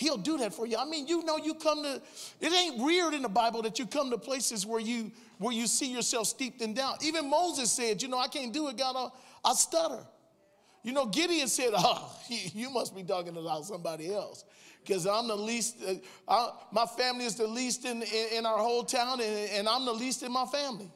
He'll 0.00 0.16
do 0.16 0.38
that 0.38 0.54
for 0.54 0.66
you. 0.66 0.78
I 0.78 0.86
mean, 0.86 1.06
you 1.06 1.22
know, 1.24 1.36
you 1.36 1.52
come 1.52 1.82
to, 1.82 2.00
it 2.40 2.52
ain't 2.52 2.78
weird 2.78 3.12
in 3.12 3.20
the 3.20 3.28
Bible 3.28 3.60
that 3.62 3.78
you 3.78 3.84
come 3.84 4.10
to 4.10 4.16
places 4.16 4.64
where 4.64 4.80
you 4.80 5.12
where 5.36 5.52
you 5.52 5.66
see 5.66 5.92
yourself 5.92 6.26
steeped 6.26 6.62
in 6.62 6.72
doubt. 6.72 7.04
Even 7.04 7.28
Moses 7.28 7.70
said, 7.70 8.00
you 8.00 8.08
know, 8.08 8.18
I 8.18 8.28
can't 8.28 8.50
do 8.50 8.68
it, 8.68 8.78
God, 8.78 8.96
I, 8.96 9.50
I 9.50 9.52
stutter. 9.52 10.02
You 10.82 10.92
know, 10.92 11.04
Gideon 11.04 11.48
said, 11.48 11.72
oh, 11.74 12.18
you 12.28 12.70
must 12.70 12.96
be 12.96 13.02
talking 13.02 13.36
about 13.36 13.66
somebody 13.66 14.12
else. 14.12 14.46
Because 14.82 15.06
I'm 15.06 15.28
the 15.28 15.36
least, 15.36 15.76
uh, 15.86 15.94
I, 16.26 16.50
my 16.72 16.86
family 16.86 17.26
is 17.26 17.34
the 17.34 17.46
least 17.46 17.84
in, 17.84 18.02
in, 18.02 18.38
in 18.38 18.46
our 18.46 18.58
whole 18.58 18.84
town, 18.84 19.20
and, 19.20 19.50
and, 19.50 19.68
I'm 19.68 19.84
the 19.84 19.92
least 19.92 20.22
in 20.22 20.32
my 20.32 20.46
family. 20.46 20.90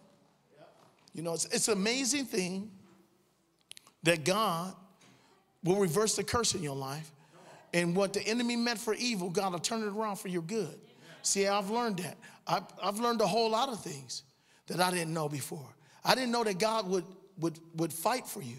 You 1.13 1.23
know, 1.23 1.35
it's, 1.35 1.45
it's 1.47 1.69
an 1.69 1.75
amazing 1.75 2.25
thing 2.25 2.71
that 4.03 4.25
God 4.25 4.75
will 5.63 5.77
reverse 5.77 6.17
the 6.17 6.25
curse 6.25 6.55
in 6.55 6.63
your 6.63 6.77
life 6.77 7.11
and 7.75 7.95
what 7.97 8.13
the 8.13 8.23
enemy 8.23 8.55
meant 8.55 8.79
for 8.79 8.95
evil, 8.95 9.29
God 9.29 9.53
will 9.53 9.59
turn 9.59 9.83
it 9.83 9.89
around 9.89 10.17
for 10.17 10.29
your 10.29 10.43
good. 10.43 10.79
See, 11.23 11.49
I've 11.49 11.71
learned 11.71 11.99
that. 11.99 12.17
I've, 12.47 12.63
I've 12.81 13.01
learned 13.01 13.21
a 13.21 13.27
whole 13.27 13.51
lot 13.51 13.69
of 13.69 13.83
things 13.83 14.23
that 14.69 14.81
I 14.81 14.93
didn't 14.93 15.13
know 15.13 15.29
before. 15.29 15.75
I 16.05 16.15
didn't 16.15 16.31
know 16.31 16.45
that 16.45 16.59
God 16.59 16.89
would, 16.89 17.05
would, 17.41 17.59
would 17.75 17.93
fight 17.93 18.29
for 18.29 18.41
you. 18.41 18.59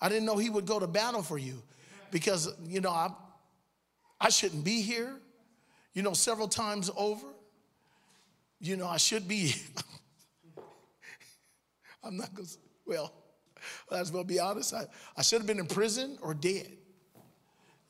I 0.00 0.10
didn't 0.10 0.26
know 0.26 0.36
he 0.36 0.50
would 0.50 0.66
go 0.66 0.78
to 0.78 0.86
battle 0.86 1.22
for 1.22 1.38
you 1.38 1.62
because, 2.10 2.52
you 2.66 2.82
know, 2.82 2.90
I, 2.90 3.08
I 4.20 4.28
shouldn't 4.28 4.62
be 4.62 4.82
here, 4.82 5.16
you 5.94 6.02
know, 6.02 6.12
several 6.12 6.48
times 6.48 6.90
over. 6.96 7.26
You 8.60 8.76
know, 8.76 8.88
I 8.88 8.98
should 8.98 9.26
be. 9.26 9.54
I'm 12.04 12.18
not 12.18 12.34
going 12.34 12.46
to, 12.46 12.56
well, 12.84 13.12
I 13.90 14.02
going 14.02 14.12
to 14.12 14.24
be 14.24 14.38
honest. 14.38 14.74
I, 14.74 14.84
I 15.16 15.22
should 15.22 15.38
have 15.38 15.46
been 15.46 15.60
in 15.60 15.66
prison 15.66 16.18
or 16.20 16.34
dead. 16.34 16.77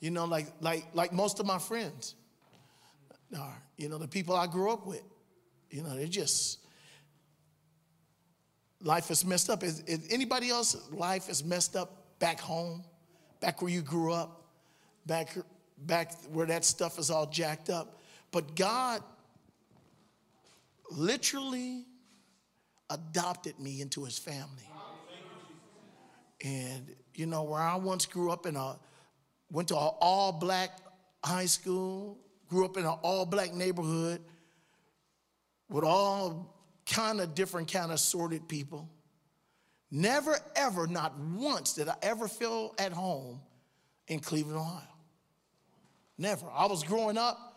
You 0.00 0.10
know, 0.10 0.24
like 0.24 0.46
like 0.60 0.86
like 0.94 1.12
most 1.12 1.40
of 1.40 1.46
my 1.46 1.58
friends 1.58 2.14
are. 3.38 3.62
You 3.76 3.88
know, 3.88 3.98
the 3.98 4.08
people 4.08 4.34
I 4.34 4.46
grew 4.46 4.72
up 4.72 4.86
with. 4.86 5.02
You 5.70 5.82
know, 5.82 5.94
they're 5.96 6.06
just 6.06 6.58
life 8.82 9.10
is 9.10 9.24
messed 9.24 9.50
up. 9.50 9.62
Is, 9.62 9.80
is 9.80 10.06
anybody 10.10 10.50
else 10.50 10.76
life 10.90 11.28
is 11.28 11.44
messed 11.44 11.76
up 11.76 12.18
back 12.18 12.40
home, 12.40 12.82
back 13.40 13.60
where 13.62 13.70
you 13.70 13.82
grew 13.82 14.12
up, 14.12 14.42
back 15.06 15.36
back 15.78 16.12
where 16.32 16.46
that 16.46 16.64
stuff 16.64 16.98
is 16.98 17.10
all 17.10 17.26
jacked 17.26 17.70
up. 17.70 17.98
But 18.30 18.56
God 18.56 19.02
literally 20.90 21.84
adopted 22.90 23.58
me 23.58 23.80
into 23.80 24.04
his 24.04 24.18
family. 24.18 24.64
And 26.44 26.94
you 27.14 27.26
know, 27.26 27.42
where 27.42 27.60
I 27.60 27.76
once 27.76 28.06
grew 28.06 28.30
up 28.30 28.46
in 28.46 28.56
a 28.56 28.76
went 29.50 29.68
to 29.68 29.76
an 29.76 29.90
all 30.00 30.32
black 30.32 30.70
high 31.24 31.46
school, 31.46 32.18
grew 32.48 32.64
up 32.64 32.76
in 32.76 32.84
an 32.84 32.96
all 33.02 33.26
black 33.26 33.52
neighborhood 33.52 34.20
with 35.68 35.84
all 35.84 36.54
kind 36.86 37.20
of 37.20 37.34
different 37.34 37.70
kind 37.70 37.92
of 37.92 38.00
sorted 38.00 38.48
people. 38.48 38.88
Never, 39.90 40.38
ever, 40.54 40.86
not 40.86 41.18
once 41.18 41.74
did 41.74 41.88
I 41.88 41.94
ever 42.02 42.28
feel 42.28 42.74
at 42.78 42.92
home 42.92 43.40
in 44.06 44.20
Cleveland, 44.20 44.58
Ohio. 44.58 44.82
Never. 46.18 46.46
I 46.52 46.66
was 46.66 46.82
growing 46.82 47.16
up, 47.16 47.48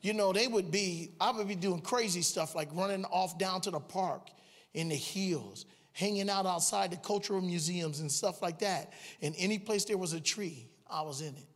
you 0.00 0.12
know, 0.12 0.32
they 0.32 0.46
would 0.46 0.70
be, 0.70 1.10
I 1.20 1.32
would 1.32 1.48
be 1.48 1.54
doing 1.54 1.80
crazy 1.80 2.22
stuff 2.22 2.54
like 2.54 2.68
running 2.72 3.04
off 3.06 3.38
down 3.38 3.60
to 3.62 3.70
the 3.70 3.80
park 3.80 4.28
in 4.72 4.88
the 4.88 4.94
hills, 4.94 5.66
hanging 5.92 6.30
out 6.30 6.46
outside 6.46 6.90
the 6.90 6.96
cultural 6.96 7.40
museums 7.40 8.00
and 8.00 8.10
stuff 8.10 8.40
like 8.40 8.60
that. 8.60 8.92
And 9.20 9.34
any 9.38 9.58
place 9.58 9.84
there 9.84 9.98
was 9.98 10.12
a 10.12 10.20
tree, 10.20 10.68
I 10.90 11.02
was 11.02 11.20
in 11.20 11.34
it. 11.34 11.48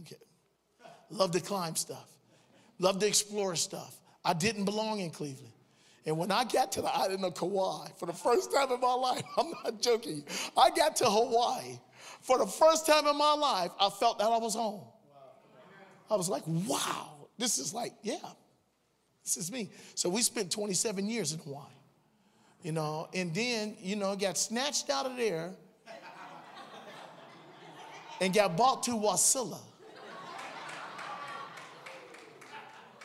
Okay. 0.00 0.16
Love 1.10 1.32
to 1.32 1.40
climb 1.40 1.76
stuff. 1.76 2.08
Love 2.78 2.98
to 2.98 3.06
explore 3.06 3.54
stuff. 3.56 3.98
I 4.24 4.32
didn't 4.32 4.64
belong 4.64 5.00
in 5.00 5.10
Cleveland. 5.10 5.52
And 6.04 6.18
when 6.18 6.32
I 6.32 6.44
got 6.44 6.72
to 6.72 6.82
the 6.82 6.92
island 6.92 7.24
of 7.24 7.34
Kauai 7.34 7.88
for 7.96 8.06
the 8.06 8.12
first 8.12 8.52
time 8.52 8.72
in 8.72 8.80
my 8.80 8.94
life, 8.94 9.22
I'm 9.36 9.52
not 9.64 9.80
joking, 9.80 10.24
I 10.56 10.70
got 10.70 10.96
to 10.96 11.04
Hawaii. 11.04 11.78
For 12.20 12.38
the 12.38 12.46
first 12.46 12.86
time 12.86 13.06
in 13.06 13.16
my 13.16 13.34
life, 13.34 13.70
I 13.80 13.88
felt 13.90 14.18
that 14.18 14.26
I 14.26 14.38
was 14.38 14.54
home. 14.54 14.82
I 16.10 16.16
was 16.16 16.28
like, 16.28 16.42
wow, 16.46 17.28
this 17.38 17.58
is 17.58 17.72
like, 17.72 17.92
yeah, 18.02 18.16
this 19.24 19.36
is 19.36 19.50
me. 19.50 19.70
So 19.94 20.08
we 20.08 20.22
spent 20.22 20.50
27 20.50 21.08
years 21.08 21.32
in 21.32 21.38
Hawaii, 21.40 21.64
you 22.62 22.72
know, 22.72 23.08
and 23.14 23.32
then, 23.34 23.76
you 23.80 23.96
know, 23.96 24.14
got 24.16 24.36
snatched 24.36 24.90
out 24.90 25.06
of 25.06 25.16
there 25.16 25.52
and 28.22 28.32
got 28.32 28.56
bought 28.56 28.84
to 28.84 28.92
Wasilla. 28.92 29.58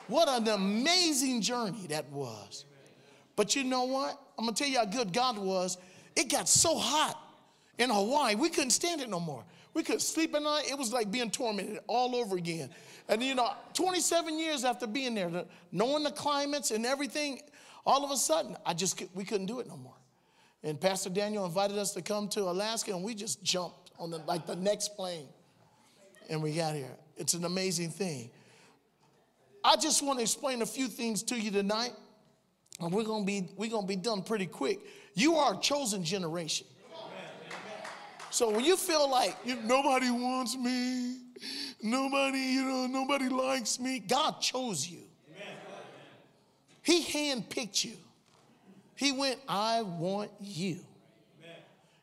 What 0.07 0.29
an 0.29 0.47
amazing 0.47 1.41
journey 1.41 1.87
that 1.89 2.07
was. 2.11 2.65
But 3.35 3.55
you 3.55 3.63
know 3.63 3.85
what? 3.85 4.21
I'm 4.37 4.45
gonna 4.45 4.55
tell 4.55 4.67
you 4.67 4.77
how 4.77 4.85
good 4.85 5.11
God 5.11 5.39
was. 5.39 5.79
It 6.15 6.29
got 6.29 6.47
so 6.47 6.77
hot 6.77 7.19
in 7.79 7.89
Hawaii, 7.89 8.35
we 8.35 8.49
couldn't 8.49 8.69
stand 8.69 9.01
it 9.01 9.09
no 9.09 9.19
more. 9.19 9.43
We 9.73 9.81
couldn't 9.81 10.01
sleep 10.01 10.35
at 10.35 10.43
night. 10.43 10.69
It 10.69 10.77
was 10.77 10.93
like 10.93 11.11
being 11.11 11.31
tormented 11.31 11.79
all 11.87 12.15
over 12.15 12.37
again. 12.37 12.69
And 13.09 13.21
you 13.23 13.33
know, 13.33 13.53
27 13.73 14.37
years 14.37 14.63
after 14.63 14.85
being 14.85 15.15
there, 15.15 15.45
knowing 15.71 16.03
the 16.03 16.11
climates 16.11 16.69
and 16.69 16.85
everything, 16.85 17.41
all 17.87 18.05
of 18.05 18.11
a 18.11 18.17
sudden, 18.17 18.55
I 18.67 18.75
just 18.75 19.01
we 19.15 19.23
couldn't 19.23 19.47
do 19.47 19.61
it 19.61 19.67
no 19.67 19.77
more. 19.77 19.95
And 20.61 20.79
Pastor 20.79 21.09
Daniel 21.09 21.45
invited 21.45 21.79
us 21.79 21.93
to 21.93 22.03
come 22.03 22.27
to 22.29 22.43
Alaska, 22.43 22.93
and 22.93 23.03
we 23.03 23.15
just 23.15 23.41
jumped 23.41 23.86
on 23.99 24.11
the 24.11 24.17
like 24.19 24.45
the 24.45 24.55
next 24.55 24.95
plane, 24.95 25.27
and 26.29 26.41
we 26.41 26.53
got 26.53 26.75
here. 26.75 26.95
It's 27.17 27.33
an 27.33 27.45
amazing 27.45 27.89
thing. 27.89 28.29
I 29.63 29.75
just 29.75 30.03
want 30.03 30.19
to 30.19 30.23
explain 30.23 30.61
a 30.61 30.65
few 30.65 30.87
things 30.87 31.23
to 31.23 31.39
you 31.39 31.51
tonight, 31.51 31.93
and 32.79 32.91
we're 32.91 33.03
gonna 33.03 33.25
be 33.25 33.49
we're 33.57 33.69
gonna 33.69 33.87
be 33.87 33.95
done 33.95 34.21
pretty 34.21 34.45
quick. 34.45 34.79
You 35.13 35.35
are 35.35 35.55
a 35.55 35.59
chosen 35.59 36.03
generation. 36.03 36.67
So 38.29 38.51
when 38.51 38.65
you 38.65 38.77
feel 38.77 39.09
like 39.09 39.35
you, 39.45 39.55
nobody 39.63 40.11
wants 40.11 40.55
me, 40.55 41.17
nobody, 41.81 42.37
you 42.37 42.65
know, 42.65 42.85
nobody 42.85 43.29
likes 43.29 43.79
me, 43.79 43.99
God 43.99 44.41
chose 44.41 44.87
you. 44.87 44.99
He 46.83 47.03
handpicked 47.03 47.83
you. 47.83 47.93
He 48.95 49.11
went, 49.11 49.39
I 49.47 49.81
want 49.81 50.31
you. 50.39 50.77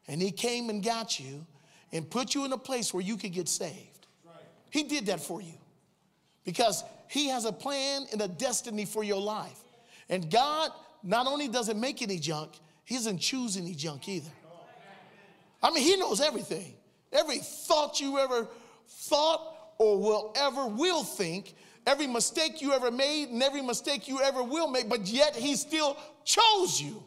And 0.09 0.21
he 0.21 0.31
came 0.31 0.69
and 0.71 0.83
got 0.83 1.19
you 1.19 1.47
and 1.95 2.11
put 2.11 2.35
you 2.35 2.45
in 2.45 2.53
a 2.53 2.59
place 2.59 2.93
where 2.93 3.03
you 3.03 3.17
could 3.17 3.33
get 3.33 3.49
saved. 3.49 4.07
He 4.69 4.83
did 4.83 5.07
that 5.07 5.21
for 5.21 5.41
you 5.41 5.55
because 6.45 6.83
he 7.09 7.29
has 7.29 7.45
a 7.45 7.53
plan 7.53 8.07
and 8.13 8.21
a 8.21 8.29
destiny 8.29 8.85
for 8.85 9.05
your 9.05 9.21
life. 9.21 9.59
And 10.09 10.31
God 10.31 10.73
not 11.05 11.29
only 11.29 11.47
doesn't 11.47 11.81
make 11.81 12.03
any 12.03 12.19
junk, 12.19 12.51
he 12.85 12.97
doesn't 12.97 13.19
choose 13.19 13.57
any 13.57 13.75
junk 13.75 14.09
either. 14.09 14.31
I 15.63 15.71
mean, 15.71 15.85
he 15.85 15.97
knows 15.97 16.21
everything. 16.21 16.75
Every 17.13 17.39
thought 17.39 18.01
you 18.01 18.19
ever 18.19 18.49
thought 18.89 19.55
or 19.79 19.99
will 19.99 20.33
ever 20.37 20.67
will 20.67 21.05
think, 21.05 21.55
every 21.87 22.09
mistake 22.09 22.61
you 22.61 22.73
ever 22.73 22.91
made 22.91 23.29
and 23.29 23.43
every 23.43 23.63
mistake 23.63 24.09
you 24.09 24.21
ever 24.21 24.43
will 24.43 24.69
make, 24.69 24.89
but 24.89 25.07
yet 25.07 25.37
he 25.37 25.55
still 25.55 25.97
chose 26.25 26.81
you. 26.83 27.03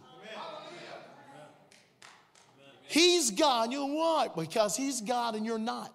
He's 2.88 3.32
God. 3.32 3.72
You 3.72 3.79
know 3.79 3.86
why? 3.88 4.27
Because 4.36 4.75
he's 4.75 5.01
God 5.01 5.36
and 5.36 5.46
you're 5.46 5.60
not. 5.60 5.94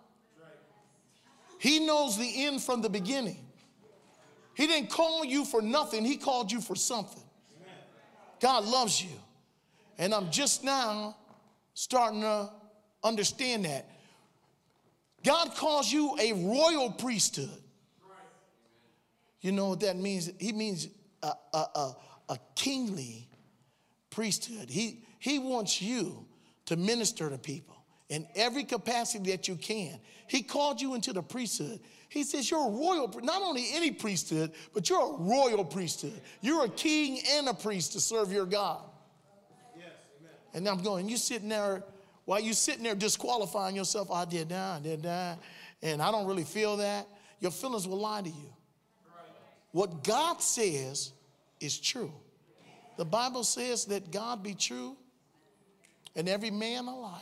He 1.59 1.79
knows 1.79 2.19
the 2.19 2.45
end 2.45 2.61
from 2.63 2.83
the 2.83 2.91
beginning. 2.91 3.39
He 4.55 4.67
didn't 4.67 4.91
call 4.91 5.25
you 5.25 5.45
for 5.45 5.63
nothing, 5.63 6.05
he 6.05 6.17
called 6.17 6.53
you 6.53 6.61
for 6.61 6.75
something. 6.75 7.23
God 8.41 8.65
loves 8.65 9.03
you. 9.03 9.17
And 9.99 10.13
I'm 10.13 10.31
just 10.31 10.65
now 10.65 11.17
starting 11.75 12.23
to 12.23 12.51
understand 13.05 13.65
that. 13.65 13.89
God 15.25 15.55
calls 15.55 15.91
you 15.93 16.17
a 16.21 16.33
royal 16.33 16.91
priesthood. 16.91 17.63
You 19.41 19.53
know 19.53 19.69
what 19.69 19.81
that 19.81 19.97
means? 19.97 20.31
He 20.39 20.53
means 20.53 20.89
a, 21.23 21.33
a, 21.55 21.59
a, 21.59 21.97
a 22.31 22.39
kingly 22.57 23.29
priesthood. 24.11 24.69
He, 24.69 25.05
he 25.19 25.39
wants 25.39 25.81
you 25.81 26.27
to 26.67 26.77
minister 26.77 27.29
to 27.31 27.39
people 27.39 27.77
in 28.09 28.27
every 28.35 28.65
capacity 28.65 29.31
that 29.31 29.49
you 29.49 29.57
can. 29.57 29.99
He 30.27 30.43
called 30.43 30.81
you 30.81 30.95
into 30.95 31.13
the 31.13 31.23
priesthood. 31.23 31.81
He 32.09 32.25
says 32.25 32.51
you're 32.51 32.69
a 32.69 32.71
royal, 32.71 33.11
not 33.23 33.41
only 33.41 33.69
any 33.73 33.91
priesthood, 33.91 34.53
but 34.75 34.91
you're 34.91 35.15
a 35.15 35.17
royal 35.17 35.65
priesthood. 35.65 36.21
You're 36.43 36.67
a 36.67 36.69
king 36.69 37.21
and 37.31 37.49
a 37.49 37.55
priest 37.55 37.93
to 37.93 38.01
serve 38.01 38.31
your 38.31 38.45
God. 38.45 38.83
Yes, 39.75 39.87
And 40.53 40.69
I'm 40.69 40.83
going, 40.83 41.09
you 41.09 41.17
sitting 41.17 41.49
there, 41.49 41.83
while 42.27 42.41
you 42.41 42.53
sitting 42.53 42.83
there 42.83 42.95
disqualifying 42.95 43.75
yourself, 43.75 44.11
I 44.11 44.27
did 44.27 44.51
that, 44.51 44.77
I 44.77 44.81
did 44.81 45.03
that, 45.05 45.39
and 45.83 46.03
I 46.03 46.13
don't 46.13 46.27
really 46.27 46.45
feel 46.45 46.77
that, 46.77 47.09
your 47.41 47.51
feelings 47.51 47.89
will 47.89 48.01
lie 48.01 48.21
to 48.21 48.29
you. 48.29 48.53
What 49.71 50.05
God 50.05 50.43
says 50.43 51.13
is 51.61 51.79
true. 51.79 52.13
The 52.99 53.07
Bible 53.07 53.43
says 53.43 53.87
that 53.87 54.13
God 54.13 54.43
be 54.43 54.55
true 54.55 54.99
and 56.15 56.29
every 56.29 56.51
man 56.51 56.87
a 56.87 56.99
liar. 56.99 57.21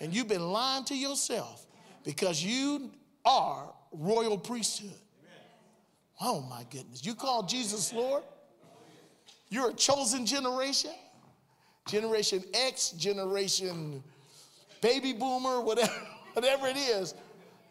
And 0.00 0.14
you've 0.14 0.28
been 0.28 0.52
lying 0.52 0.84
to 0.84 0.96
yourself 0.96 1.66
because 2.04 2.42
you 2.42 2.90
are 3.24 3.72
royal 3.92 4.38
priesthood. 4.38 4.90
Oh 6.20 6.40
my 6.42 6.64
goodness. 6.70 7.04
You 7.04 7.14
call 7.14 7.42
Jesus 7.42 7.92
Lord? 7.92 8.22
You're 9.48 9.70
a 9.70 9.74
chosen 9.74 10.26
generation? 10.26 10.92
Generation 11.86 12.42
X, 12.52 12.90
Generation 12.90 14.02
Baby 14.80 15.12
Boomer, 15.12 15.60
whatever, 15.60 15.92
whatever 16.32 16.66
it 16.66 16.76
is, 16.76 17.14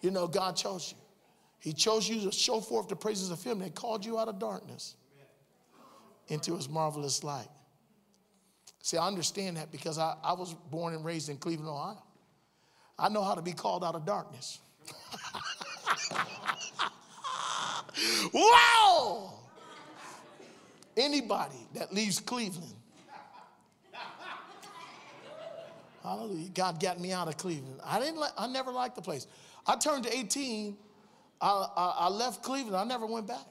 you 0.02 0.12
know, 0.12 0.28
God 0.28 0.56
chose 0.56 0.92
you. 0.92 0.98
He 1.60 1.74
chose 1.74 2.08
you 2.08 2.22
to 2.22 2.32
show 2.32 2.62
forth 2.62 2.88
the 2.88 2.96
praises 2.96 3.32
of 3.32 3.44
Him 3.44 3.60
that 3.60 3.76
called 3.76 4.06
you 4.06 4.20
out 4.20 4.28
of 4.28 4.40
darkness 4.40 4.96
into 6.28 6.56
His 6.56 6.70
marvelous 6.70 7.24
light. 7.24 7.48
See, 8.86 8.98
I 8.98 9.08
understand 9.08 9.58
that 9.58 9.72
because 9.72 9.98
I, 9.98 10.14
I 10.24 10.34
was 10.34 10.54
born 10.54 10.94
and 10.94 11.04
raised 11.04 11.30
in 11.30 11.38
Cleveland, 11.38 11.72
Ohio. 11.72 11.98
I 13.00 13.10
know 13.10 13.24
how 13.24 13.34
to 13.34 13.42
be 13.42 13.52
called 13.52 13.84
out 13.84 13.96
of 13.96 14.06
darkness. 14.06 14.60
wow! 18.32 19.34
Anybody 20.96 21.58
that 21.74 21.96
leaves 21.96 22.20
Cleveland 22.20 22.76
Hallelujah. 26.04 26.50
God 26.50 26.80
got 26.80 27.00
me 27.00 27.12
out 27.12 27.28
of 27.28 27.38
Cleveland. 27.38 27.80
I 27.84 28.00
didn't 28.00 28.24
I 28.38 28.46
never 28.46 28.72
liked 28.72 28.96
the 28.96 29.02
place. 29.02 29.26
I 29.66 29.78
turned 29.78 30.04
to 30.04 30.16
18. 30.16 30.78
I, 31.42 31.68
I, 31.76 31.96
I 32.02 32.10
left 32.10 32.44
Cleveland. 32.44 32.76
I 32.76 32.84
never 32.84 33.08
went 33.08 33.26
back. 33.26 33.48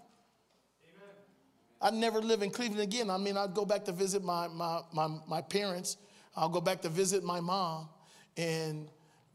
I'd 1.85 1.93
never 1.93 2.23
live 2.23 2.41
in 2.41 2.49
Cleveland 2.49 2.81
again. 2.81 3.11
I 3.11 3.19
mean, 3.19 3.37
I'd 3.37 3.53
go 3.53 3.67
back 3.67 3.85
to 3.85 3.93
visit 3.93 4.25
my, 4.25 4.49
my, 4.49 4.81
my, 4.95 5.07
my 5.29 5.43
parents. 5.43 5.99
I'll 6.35 6.49
go 6.49 6.63
back 6.63 6.81
to 6.83 6.89
visit 6.89 7.23
my 7.23 7.41
mom 7.41 7.91
and 8.39 8.89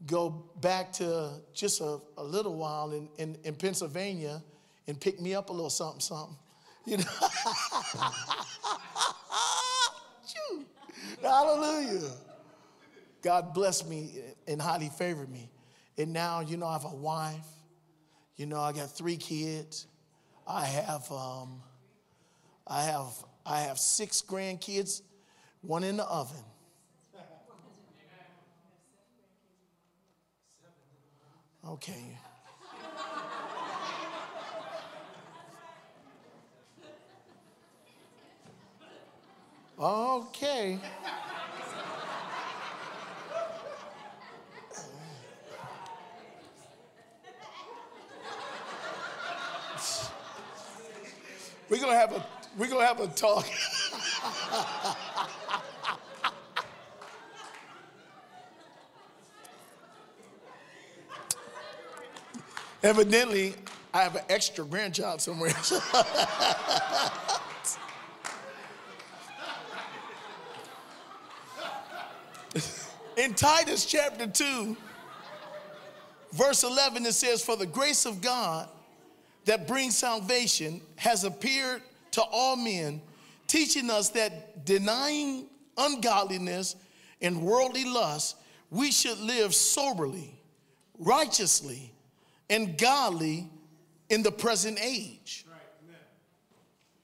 go 0.04 0.50
back 0.60 0.92
to 0.94 1.30
just 1.54 1.80
a, 1.80 2.00
a 2.16 2.24
little 2.24 2.56
while 2.56 2.90
in, 2.90 3.08
in, 3.18 3.38
in 3.44 3.54
Pennsylvania 3.54 4.42
and 4.88 5.00
pick 5.00 5.20
me 5.20 5.32
up 5.32 5.50
a 5.50 5.52
little 5.52 5.70
something, 5.70 6.00
something. 6.00 6.36
You 6.86 6.96
know? 6.96 7.04
Hallelujah. 11.22 12.10
God 13.22 13.54
blessed 13.54 13.88
me 13.88 14.22
and 14.48 14.60
highly 14.60 14.88
favored 14.88 15.30
me. 15.30 15.48
And 15.96 16.12
now, 16.12 16.40
you 16.40 16.56
know, 16.56 16.66
I 16.66 16.72
have 16.72 16.84
a 16.84 16.88
wife. 16.88 17.46
You 18.34 18.46
know, 18.46 18.58
I 18.58 18.72
got 18.72 18.90
three 18.90 19.18
kids. 19.18 19.86
I 20.48 20.64
have, 20.64 21.08
um, 21.12 21.62
I 22.70 22.84
have, 22.84 23.12
I 23.44 23.62
have 23.62 23.80
six 23.80 24.22
grandkids, 24.22 25.02
one 25.60 25.82
in 25.82 25.96
the 25.96 26.04
oven. 26.04 26.38
Okay. 31.66 32.16
Okay. 39.78 40.78
We're 51.68 51.80
gonna 51.80 51.94
have 51.94 52.12
a 52.12 52.39
we're 52.56 52.68
gonna 52.68 52.86
have 52.86 53.00
a 53.00 53.06
talk. 53.08 53.46
Evidently, 62.82 63.54
I 63.92 64.02
have 64.02 64.16
an 64.16 64.22
extra 64.28 64.64
grandchild 64.64 65.20
somewhere. 65.20 65.52
In 73.16 73.34
Titus 73.34 73.84
chapter 73.84 74.26
2, 74.26 74.74
verse 76.32 76.64
11, 76.64 77.04
it 77.04 77.12
says, 77.12 77.44
For 77.44 77.54
the 77.54 77.66
grace 77.66 78.06
of 78.06 78.22
God 78.22 78.70
that 79.44 79.68
brings 79.68 79.98
salvation 79.98 80.80
has 80.96 81.24
appeared 81.24 81.82
to 82.12 82.22
all 82.22 82.56
men, 82.56 83.02
teaching 83.46 83.90
us 83.90 84.10
that 84.10 84.64
denying 84.64 85.46
ungodliness 85.76 86.76
and 87.20 87.42
worldly 87.42 87.84
lust, 87.84 88.36
we 88.70 88.90
should 88.90 89.18
live 89.18 89.54
soberly, 89.54 90.40
righteously, 90.98 91.92
and 92.48 92.78
godly 92.78 93.48
in 94.08 94.22
the 94.22 94.32
present 94.32 94.78
age. 94.82 95.44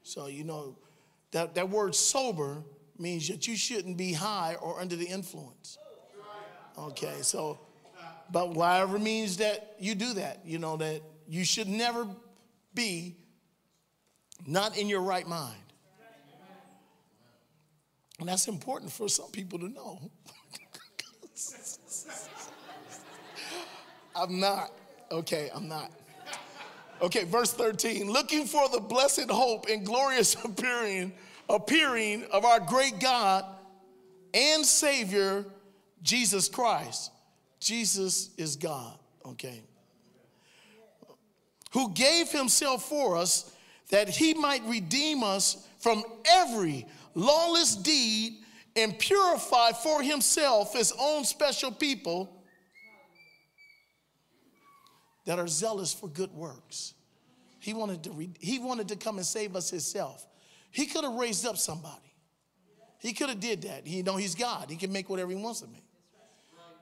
So, 0.02 0.26
you 0.28 0.44
know, 0.44 0.76
that, 1.32 1.54
that 1.56 1.68
word 1.68 1.94
sober 1.94 2.62
means 2.98 3.28
that 3.28 3.46
you 3.46 3.56
shouldn't 3.56 3.96
be 3.96 4.12
high 4.12 4.56
or 4.60 4.80
under 4.80 4.96
the 4.96 5.06
influence. 5.06 5.78
Okay, 6.78 7.16
so 7.22 7.58
But 8.30 8.54
whatever 8.54 8.98
means 8.98 9.36
that 9.38 9.76
you 9.78 9.94
do 9.94 10.14
that, 10.14 10.40
you 10.44 10.58
know, 10.58 10.76
that 10.76 11.02
you 11.28 11.44
should 11.44 11.68
never 11.68 12.06
be 12.74 13.16
not 14.44 14.76
in 14.76 14.88
your 14.88 15.00
right 15.00 15.26
mind. 15.26 15.56
And 18.18 18.28
that's 18.28 18.48
important 18.48 18.90
for 18.90 19.08
some 19.08 19.30
people 19.30 19.58
to 19.58 19.68
know. 19.68 20.00
I'm 24.16 24.40
not. 24.40 24.72
Okay, 25.10 25.50
I'm 25.54 25.68
not. 25.68 25.90
Okay, 27.02 27.24
verse 27.24 27.52
13. 27.52 28.10
Looking 28.10 28.46
for 28.46 28.68
the 28.68 28.80
blessed 28.80 29.30
hope 29.30 29.66
and 29.68 29.84
glorious 29.84 30.34
appearing, 30.44 31.12
appearing 31.48 32.24
of 32.32 32.44
our 32.44 32.60
great 32.60 32.98
God 33.00 33.44
and 34.32 34.64
Savior, 34.64 35.44
Jesus 36.02 36.48
Christ. 36.48 37.12
Jesus 37.60 38.30
is 38.36 38.56
God, 38.56 38.98
okay? 39.24 39.62
Who 41.72 41.92
gave 41.92 42.30
himself 42.30 42.88
for 42.88 43.16
us 43.16 43.52
that 43.90 44.08
he 44.08 44.34
might 44.34 44.62
redeem 44.66 45.22
us 45.22 45.66
from 45.78 46.02
every 46.28 46.86
lawless 47.14 47.76
deed 47.76 48.38
and 48.74 48.98
purify 48.98 49.72
for 49.72 50.02
himself 50.02 50.72
his 50.74 50.92
own 50.98 51.24
special 51.24 51.70
people 51.70 52.44
that 55.24 55.38
are 55.38 55.48
zealous 55.48 55.92
for 55.92 56.08
good 56.08 56.32
works. 56.32 56.94
He 57.58 57.74
wanted 57.74 58.04
to, 58.04 58.12
re- 58.12 58.34
he 58.38 58.58
wanted 58.58 58.88
to 58.88 58.96
come 58.96 59.16
and 59.16 59.26
save 59.26 59.56
us 59.56 59.70
himself. 59.70 60.26
He 60.70 60.86
could 60.86 61.04
have 61.04 61.14
raised 61.14 61.46
up 61.46 61.56
somebody. 61.56 62.06
He 62.98 63.12
could 63.12 63.28
have 63.28 63.40
did 63.40 63.62
that. 63.62 63.86
He 63.86 63.98
you 63.98 64.02
know 64.02 64.16
he's 64.16 64.34
God. 64.34 64.70
He 64.70 64.76
can 64.76 64.92
make 64.92 65.08
whatever 65.08 65.30
he 65.30 65.36
wants 65.36 65.62
of 65.62 65.70
me. 65.70 65.82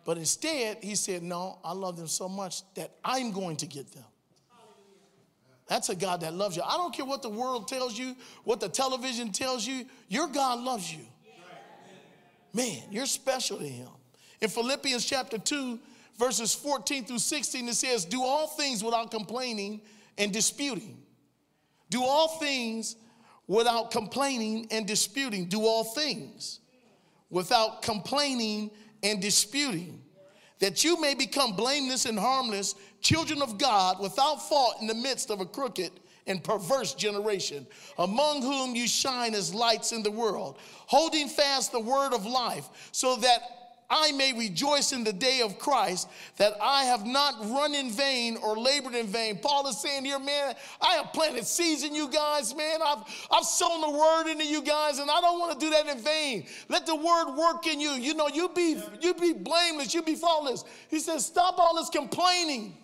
But 0.04 0.18
instead, 0.18 0.78
he 0.82 0.94
said, 0.94 1.22
"No, 1.22 1.58
I 1.64 1.72
love 1.72 1.96
them 1.96 2.06
so 2.06 2.28
much 2.28 2.62
that 2.74 2.92
I'm 3.04 3.32
going 3.32 3.56
to 3.56 3.66
get 3.66 3.92
them." 3.92 4.04
That's 5.66 5.88
a 5.88 5.96
God 5.96 6.20
that 6.20 6.34
loves 6.34 6.56
you. 6.56 6.62
I 6.62 6.76
don't 6.76 6.94
care 6.94 7.06
what 7.06 7.22
the 7.22 7.30
world 7.30 7.68
tells 7.68 7.98
you, 7.98 8.16
what 8.44 8.60
the 8.60 8.68
television 8.68 9.32
tells 9.32 9.66
you. 9.66 9.86
Your 10.08 10.28
God 10.28 10.60
loves 10.60 10.92
you. 10.92 11.04
Man, 12.52 12.82
you're 12.90 13.06
special 13.06 13.58
to 13.58 13.66
him. 13.66 13.88
In 14.40 14.48
Philippians 14.48 15.04
chapter 15.04 15.38
2, 15.38 15.78
verses 16.18 16.54
14 16.54 17.04
through 17.06 17.18
16, 17.18 17.68
it 17.68 17.74
says, 17.74 18.04
Do 18.04 18.22
all 18.22 18.46
things 18.46 18.84
without 18.84 19.10
complaining 19.10 19.80
and 20.18 20.32
disputing. 20.32 21.02
Do 21.90 22.04
all 22.04 22.28
things 22.38 22.96
without 23.46 23.90
complaining 23.90 24.68
and 24.70 24.86
disputing. 24.86 25.46
Do 25.46 25.64
all 25.64 25.84
things 25.84 26.60
without 27.30 27.82
complaining 27.82 28.70
and 29.02 29.20
disputing, 29.20 30.03
that 30.60 30.84
you 30.84 31.00
may 31.00 31.14
become 31.14 31.56
blameless 31.56 32.06
and 32.06 32.18
harmless, 32.18 32.74
children 33.00 33.42
of 33.42 33.58
God, 33.58 34.00
without 34.00 34.48
fault 34.48 34.76
in 34.80 34.86
the 34.86 34.94
midst 34.94 35.30
of 35.30 35.40
a 35.40 35.46
crooked 35.46 35.90
and 36.26 36.42
perverse 36.42 36.94
generation, 36.94 37.66
among 37.98 38.42
whom 38.42 38.74
you 38.74 38.88
shine 38.88 39.34
as 39.34 39.54
lights 39.54 39.92
in 39.92 40.02
the 40.02 40.10
world, 40.10 40.58
holding 40.86 41.28
fast 41.28 41.72
the 41.72 41.80
word 41.80 42.14
of 42.14 42.24
life, 42.24 42.68
so 42.92 43.16
that 43.16 43.63
I 43.90 44.12
may 44.12 44.32
rejoice 44.32 44.92
in 44.92 45.04
the 45.04 45.12
day 45.12 45.40
of 45.42 45.58
Christ 45.58 46.08
that 46.38 46.54
I 46.60 46.84
have 46.84 47.04
not 47.04 47.34
run 47.50 47.74
in 47.74 47.90
vain 47.90 48.38
or 48.42 48.56
labored 48.56 48.94
in 48.94 49.06
vain. 49.06 49.38
Paul 49.38 49.66
is 49.68 49.80
saying 49.80 50.04
here, 50.04 50.18
man, 50.18 50.54
I 50.80 50.94
have 50.94 51.12
planted 51.12 51.44
seeds 51.44 51.84
in 51.84 51.94
you 51.94 52.08
guys, 52.08 52.54
man. 52.56 52.80
I've, 52.84 53.04
I've 53.30 53.44
sown 53.44 53.80
the 53.82 53.90
word 53.90 54.30
into 54.30 54.46
you 54.46 54.62
guys, 54.62 54.98
and 54.98 55.10
I 55.10 55.20
don't 55.20 55.38
want 55.38 55.58
to 55.58 55.66
do 55.66 55.70
that 55.70 55.86
in 55.86 56.02
vain. 56.02 56.46
Let 56.68 56.86
the 56.86 56.96
word 56.96 57.34
work 57.36 57.66
in 57.66 57.80
you. 57.80 57.90
You 57.90 58.14
know, 58.14 58.28
you 58.28 58.48
be 58.48 58.80
you 59.00 59.14
be 59.14 59.32
blameless, 59.32 59.94
you 59.94 60.02
be 60.02 60.14
faultless. 60.14 60.64
He 60.88 60.98
says, 60.98 61.26
stop 61.26 61.58
all 61.58 61.76
this 61.76 61.90
complaining. 61.90 62.76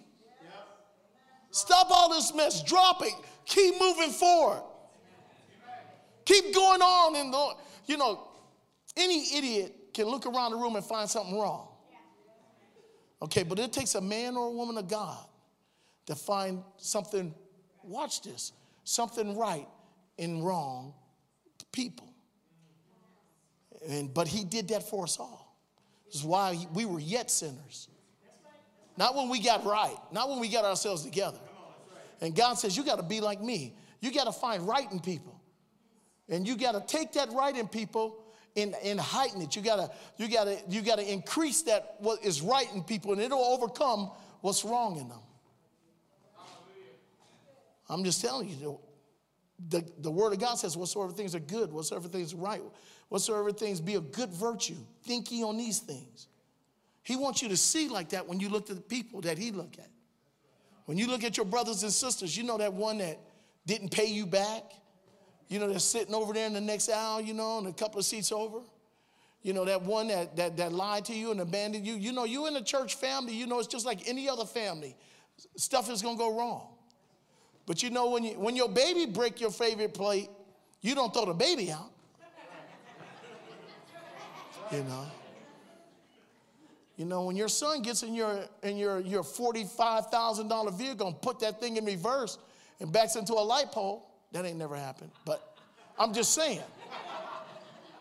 Stop 1.50 1.88
all 1.90 2.10
this 2.10 2.32
mess. 2.34 2.62
Drop 2.62 3.02
it. 3.02 3.14
Keep 3.46 3.80
moving 3.80 4.10
forward. 4.10 4.62
Keep 6.24 6.54
going 6.54 6.80
on. 6.80 7.16
in 7.16 7.30
the, 7.32 7.54
you 7.86 7.96
know, 7.96 8.28
any 8.96 9.36
idiot 9.36 9.74
can 9.92 10.06
look 10.06 10.26
around 10.26 10.52
the 10.52 10.56
room 10.56 10.76
and 10.76 10.84
find 10.84 11.08
something 11.08 11.38
wrong. 11.38 11.68
Okay, 13.22 13.42
but 13.42 13.58
it 13.58 13.72
takes 13.72 13.94
a 13.94 14.00
man 14.00 14.36
or 14.36 14.48
a 14.48 14.52
woman 14.52 14.78
of 14.78 14.88
God 14.88 15.24
to 16.06 16.14
find 16.14 16.62
something, 16.76 17.34
watch 17.82 18.22
this, 18.22 18.52
something 18.84 19.36
right 19.36 19.68
in 20.16 20.42
wrong 20.42 20.94
people. 21.72 22.08
And, 23.88 24.12
but 24.12 24.28
he 24.28 24.44
did 24.44 24.68
that 24.68 24.88
for 24.88 25.04
us 25.04 25.18
all. 25.18 25.56
This 26.06 26.16
is 26.16 26.24
why 26.24 26.56
we 26.74 26.84
were 26.84 27.00
yet 27.00 27.30
sinners. 27.30 27.88
Not 28.96 29.14
when 29.14 29.28
we 29.28 29.40
got 29.40 29.64
right, 29.64 29.96
not 30.12 30.28
when 30.28 30.40
we 30.40 30.48
got 30.48 30.64
ourselves 30.64 31.04
together. 31.04 31.38
And 32.20 32.34
God 32.34 32.54
says, 32.54 32.76
You 32.76 32.84
got 32.84 32.96
to 32.96 33.02
be 33.02 33.20
like 33.20 33.40
me. 33.40 33.74
You 34.00 34.12
got 34.12 34.24
to 34.24 34.32
find 34.32 34.66
right 34.66 34.90
in 34.90 35.00
people. 35.00 35.40
And 36.28 36.46
you 36.46 36.56
got 36.56 36.72
to 36.72 36.80
take 36.80 37.12
that 37.14 37.32
right 37.32 37.56
in 37.56 37.68
people 37.68 38.16
and, 38.56 38.74
and 38.82 39.00
heighten 39.00 39.40
it. 39.42 39.54
You 39.56 39.62
gotta, 39.62 39.90
you 40.16 40.28
gotta, 40.28 40.58
you 40.68 40.82
gotta 40.82 41.10
increase 41.10 41.62
that 41.62 41.96
what 41.98 42.24
is 42.24 42.42
right 42.42 42.66
in 42.74 42.82
people, 42.82 43.12
and 43.12 43.20
it'll 43.20 43.38
overcome 43.38 44.10
what's 44.40 44.64
wrong 44.64 44.98
in 44.98 45.08
them. 45.08 45.20
I'm 47.88 48.04
just 48.04 48.20
telling 48.20 48.48
you, 48.48 48.78
the, 49.68 49.84
the 49.98 50.10
word 50.10 50.32
of 50.32 50.38
God 50.38 50.54
says, 50.54 50.76
whatsoever 50.76 51.12
things 51.12 51.34
are 51.34 51.40
good, 51.40 51.72
whatsoever 51.72 52.08
things 52.08 52.32
are 52.32 52.38
right, 52.38 52.62
whatsoever 53.08 53.52
things 53.52 53.80
be 53.80 53.96
a 53.96 54.00
good 54.00 54.30
virtue, 54.30 54.76
think 55.04 55.30
ye 55.30 55.42
on 55.42 55.56
these 55.56 55.80
things. 55.80 56.28
He 57.02 57.16
wants 57.16 57.42
you 57.42 57.48
to 57.48 57.56
see 57.56 57.88
like 57.88 58.10
that 58.10 58.28
when 58.28 58.40
you 58.40 58.48
look 58.48 58.70
at 58.70 58.76
the 58.76 58.82
people 58.82 59.20
that 59.22 59.38
he 59.38 59.50
look 59.50 59.76
at. 59.78 59.88
When 60.84 60.98
you 60.98 61.08
look 61.08 61.24
at 61.24 61.36
your 61.36 61.46
brothers 61.46 61.82
and 61.82 61.92
sisters, 61.92 62.36
you 62.36 62.44
know 62.44 62.58
that 62.58 62.72
one 62.72 62.98
that 62.98 63.18
didn't 63.66 63.90
pay 63.90 64.06
you 64.06 64.26
back, 64.26 64.62
you 65.50 65.58
know, 65.58 65.68
they're 65.68 65.80
sitting 65.80 66.14
over 66.14 66.32
there 66.32 66.46
in 66.46 66.52
the 66.52 66.60
next 66.60 66.88
aisle, 66.88 67.20
you 67.20 67.34
know, 67.34 67.58
and 67.58 67.66
a 67.66 67.72
couple 67.72 67.98
of 67.98 68.06
seats 68.06 68.30
over. 68.30 68.60
You 69.42 69.52
know, 69.52 69.64
that 69.64 69.82
one 69.82 70.06
that, 70.08 70.36
that, 70.36 70.56
that 70.58 70.72
lied 70.72 71.04
to 71.06 71.14
you 71.14 71.32
and 71.32 71.40
abandoned 71.40 71.84
you. 71.84 71.94
You 71.94 72.12
know, 72.12 72.24
you 72.24 72.46
in 72.46 72.54
the 72.54 72.62
church 72.62 72.94
family, 72.94 73.34
you 73.34 73.48
know, 73.48 73.58
it's 73.58 73.66
just 73.66 73.84
like 73.84 74.08
any 74.08 74.28
other 74.28 74.44
family. 74.44 74.94
Stuff 75.56 75.90
is 75.90 76.02
going 76.02 76.16
to 76.16 76.18
go 76.18 76.38
wrong. 76.38 76.68
But 77.66 77.82
you 77.82 77.90
know, 77.90 78.10
when, 78.10 78.22
you, 78.22 78.38
when 78.38 78.54
your 78.54 78.68
baby 78.68 79.06
break 79.06 79.40
your 79.40 79.50
favorite 79.50 79.92
plate, 79.92 80.30
you 80.82 80.94
don't 80.94 81.12
throw 81.12 81.26
the 81.26 81.34
baby 81.34 81.72
out. 81.72 81.90
You 84.70 84.84
know. 84.84 85.06
You 86.96 87.06
know, 87.06 87.24
when 87.24 87.34
your 87.34 87.48
son 87.48 87.82
gets 87.82 88.04
in 88.04 88.14
your 88.14 88.44
in 88.62 88.76
your, 88.76 89.00
your 89.00 89.24
$45,000 89.24 90.78
vehicle 90.78 91.08
and 91.08 91.20
put 91.20 91.40
that 91.40 91.58
thing 91.58 91.76
in 91.76 91.84
reverse 91.84 92.38
and 92.78 92.92
backs 92.92 93.16
into 93.16 93.32
a 93.32 93.42
light 93.42 93.72
pole, 93.72 94.09
that 94.32 94.44
ain't 94.44 94.58
never 94.58 94.76
happened. 94.76 95.10
But 95.24 95.58
I'm 95.98 96.12
just 96.12 96.34
saying, 96.34 96.62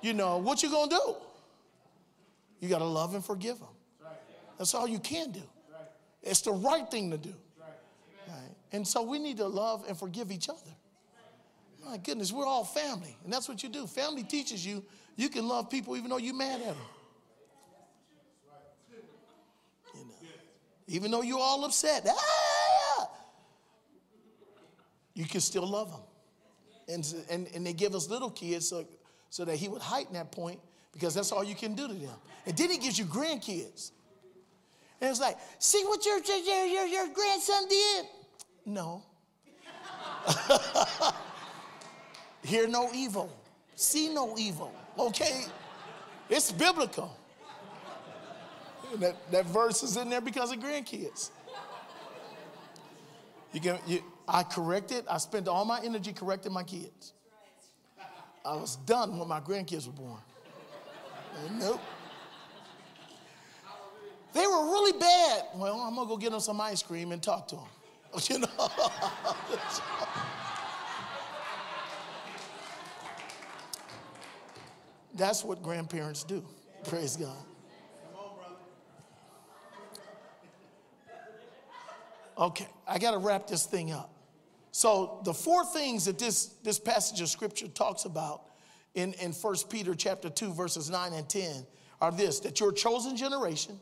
you 0.02 0.13
know, 0.13 0.38
what 0.38 0.63
you 0.63 0.70
gonna 0.70 0.89
do? 0.89 1.15
You 2.60 2.70
gotta 2.70 2.86
love 2.86 3.15
and 3.15 3.24
forgive 3.24 3.60
them. 3.60 3.68
That's 4.58 4.74
all 4.74 4.88
you 4.88 5.00
can 5.00 5.32
do. 5.32 5.44
It's 6.22 6.42
the 6.42 6.52
right 6.52 6.89
thing 6.89 7.12
to 7.12 7.18
do. 7.18 7.34
Right? 8.28 8.56
And 8.74 8.88
so 8.88 9.02
we 9.02 9.20
need 9.20 9.38
to 9.38 9.48
love 9.48 9.86
and 9.88 9.98
forgive 9.98 10.32
each 10.32 10.50
other. 10.50 10.60
My 11.86 11.98
goodness, 11.98 12.32
we're 12.32 12.46
all 12.46 12.65
family. 12.65 13.15
And 13.24 13.32
that's 13.32 13.48
what 13.48 13.63
you 13.63 13.70
do. 13.70 13.88
Family 13.88 14.24
teaches 14.24 14.65
you 14.65 14.84
you 15.15 15.28
can 15.28 15.48
love 15.48 15.70
people 15.70 15.98
even 15.98 16.10
though 16.10 16.18
you're 16.18 16.36
mad 16.36 16.62
at 16.62 16.68
them. 16.68 16.78
You 19.94 20.02
know, 20.02 20.12
even 20.88 21.12
though 21.12 21.22
you're 21.22 21.39
all 21.39 21.65
upset, 21.65 22.08
ah, 22.08 23.10
you 25.13 25.26
can 25.26 25.42
still 25.42 25.68
love 25.68 25.92
them. 25.92 26.00
And, 26.89 27.13
and, 27.30 27.47
and 27.54 27.65
they 27.65 27.73
give 27.73 27.93
us 27.93 28.10
little 28.10 28.32
kids 28.32 28.67
so, 28.67 28.86
so 29.30 29.45
that 29.45 29.56
he 29.56 29.67
would 29.67 29.82
heighten 29.82 30.13
that 30.13 30.32
point 30.32 30.60
because 30.91 31.13
that's 31.13 31.32
all 31.32 31.43
you 31.43 31.56
can 31.56 31.75
do 31.75 31.88
to 31.88 31.93
them. 31.93 32.15
And 32.45 32.58
then 32.58 32.71
he 32.71 32.78
gives 32.78 32.97
you 32.97 33.06
grandkids. 33.06 33.91
And 34.99 35.10
it's 35.10 35.21
like, 35.21 35.38
see 35.60 35.84
what 35.86 36.06
your, 36.06 36.19
your, 36.19 36.65
your, 36.65 36.86
your 36.86 37.08
grandson 37.13 37.67
did? 37.69 38.06
No. 38.65 39.04
Hear 42.43 42.67
no 42.67 42.89
evil, 42.93 43.32
see 43.75 44.13
no 44.13 44.36
evil. 44.38 44.73
Okay? 44.97 45.45
It's 46.30 46.52
biblical. 46.52 47.15
That, 48.97 49.32
that 49.32 49.45
verse 49.45 49.84
is 49.84 49.97
in 49.97 50.10
there 50.10 50.21
because 50.21 50.52
of 50.52 50.60
grandkids. 50.60 51.30
You 53.54 53.62
can, 53.62 53.80
you, 53.88 54.04
I 54.32 54.44
corrected, 54.44 55.06
I 55.10 55.18
spent 55.18 55.48
all 55.48 55.65
my 55.65 55.82
energy 55.84 56.13
correcting 56.13 56.54
my 56.54 56.62
kids. 56.62 57.13
I 58.46 58.56
was 58.56 58.76
done 58.76 59.18
when 59.18 59.28
my 59.28 59.39
grandkids 59.39 59.88
were 59.88 59.94
born. 59.94 60.20
nope. 61.54 61.82
They 64.34 64.46
were 64.46 64.65
really 64.65 65.00
bad. 65.00 65.46
Well, 65.56 65.80
I'm 65.82 65.96
gonna 65.96 66.08
go 66.08 66.15
get 66.15 66.30
them 66.30 66.39
some 66.39 66.62
ice 66.62 66.84
cream 66.84 67.12
and 67.12 67.22
talk 67.22 67.48
to 67.50 67.56
them. 67.56 67.65
You 68.28 68.39
know. 68.39 68.70
That's 75.15 75.44
what 75.44 75.62
grandparents 75.62 76.24
do. 76.24 76.46
Praise 76.86 77.18
God. 77.18 77.36
Okay, 82.38 82.68
I 82.88 82.98
got 83.00 83.12
to 83.12 83.18
wrap 83.18 83.48
this 83.48 83.65
thing 83.65 83.92
up. 83.92 84.19
So 84.72 85.22
the 85.26 85.34
four 85.34 85.66
things 85.66 86.06
that 86.06 86.20
this, 86.20 86.48
this 86.64 86.80
passage 86.80 87.22
of 87.22 87.30
scripture 87.30 87.68
talks 87.68 88.06
about 88.06 88.44
in, 88.96 89.14
in 89.14 89.32
1 89.32 89.56
Peter 89.70 89.96
chapter 89.96 90.30
2, 90.30 90.54
verses 90.54 90.90
9 90.90 91.14
and 91.14 91.28
10 91.28 91.66
are 92.02 92.12
this, 92.12 92.40
that 92.42 92.60
you're 92.60 92.72
chosen 92.72 93.18
generation. 93.18 93.80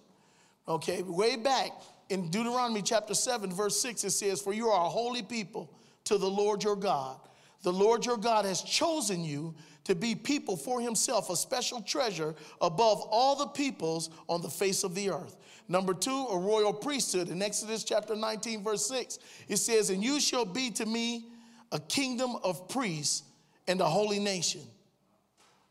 Okay, 0.68 1.02
way 1.04 1.36
back 1.36 1.72
in 2.10 2.30
Deuteronomy 2.30 2.82
chapter 2.82 3.14
7, 3.14 3.52
verse 3.52 3.80
6, 3.80 4.04
it 4.04 4.12
says, 4.12 4.42
For 4.42 4.54
you 4.54 4.70
are 4.70 4.86
a 4.86 4.90
holy 4.90 5.22
people 5.22 5.72
to 6.06 6.18
the 6.18 6.30
Lord 6.30 6.64
your 6.64 6.76
God. 6.76 7.20
The 7.64 7.74
Lord 7.74 8.06
your 8.06 8.18
God 8.18 8.46
has 8.46 8.62
chosen 8.62 9.24
you 9.24 9.56
to 9.86 9.96
be 9.96 10.16
people 10.16 10.58
for 10.58 10.82
himself, 10.82 11.30
a 11.30 11.36
special 11.36 11.82
treasure 11.82 12.36
above 12.62 13.02
all 13.10 13.36
the 13.36 13.48
peoples 13.48 14.10
on 14.28 14.42
the 14.42 14.50
face 14.50 14.84
of 14.84 14.94
the 14.96 15.10
earth. 15.10 15.38
Number 15.70 15.94
two, 15.94 16.28
a 16.32 16.38
royal 16.38 16.74
priesthood. 16.74 17.30
In 17.30 17.42
Exodus 17.42 17.84
chapter 17.84 18.16
19, 18.16 18.64
verse 18.64 18.86
6, 18.88 19.20
it 19.48 19.58
says, 19.58 19.90
And 19.90 20.04
you 20.04 20.20
shall 20.20 20.46
be 20.46 20.72
to 20.72 20.86
me 20.86 21.26
a 21.72 21.80
kingdom 21.80 22.38
of 22.44 22.70
priests 22.70 23.24
and 23.68 23.82
a 23.82 23.86
holy 23.86 24.20
nation. 24.20 24.62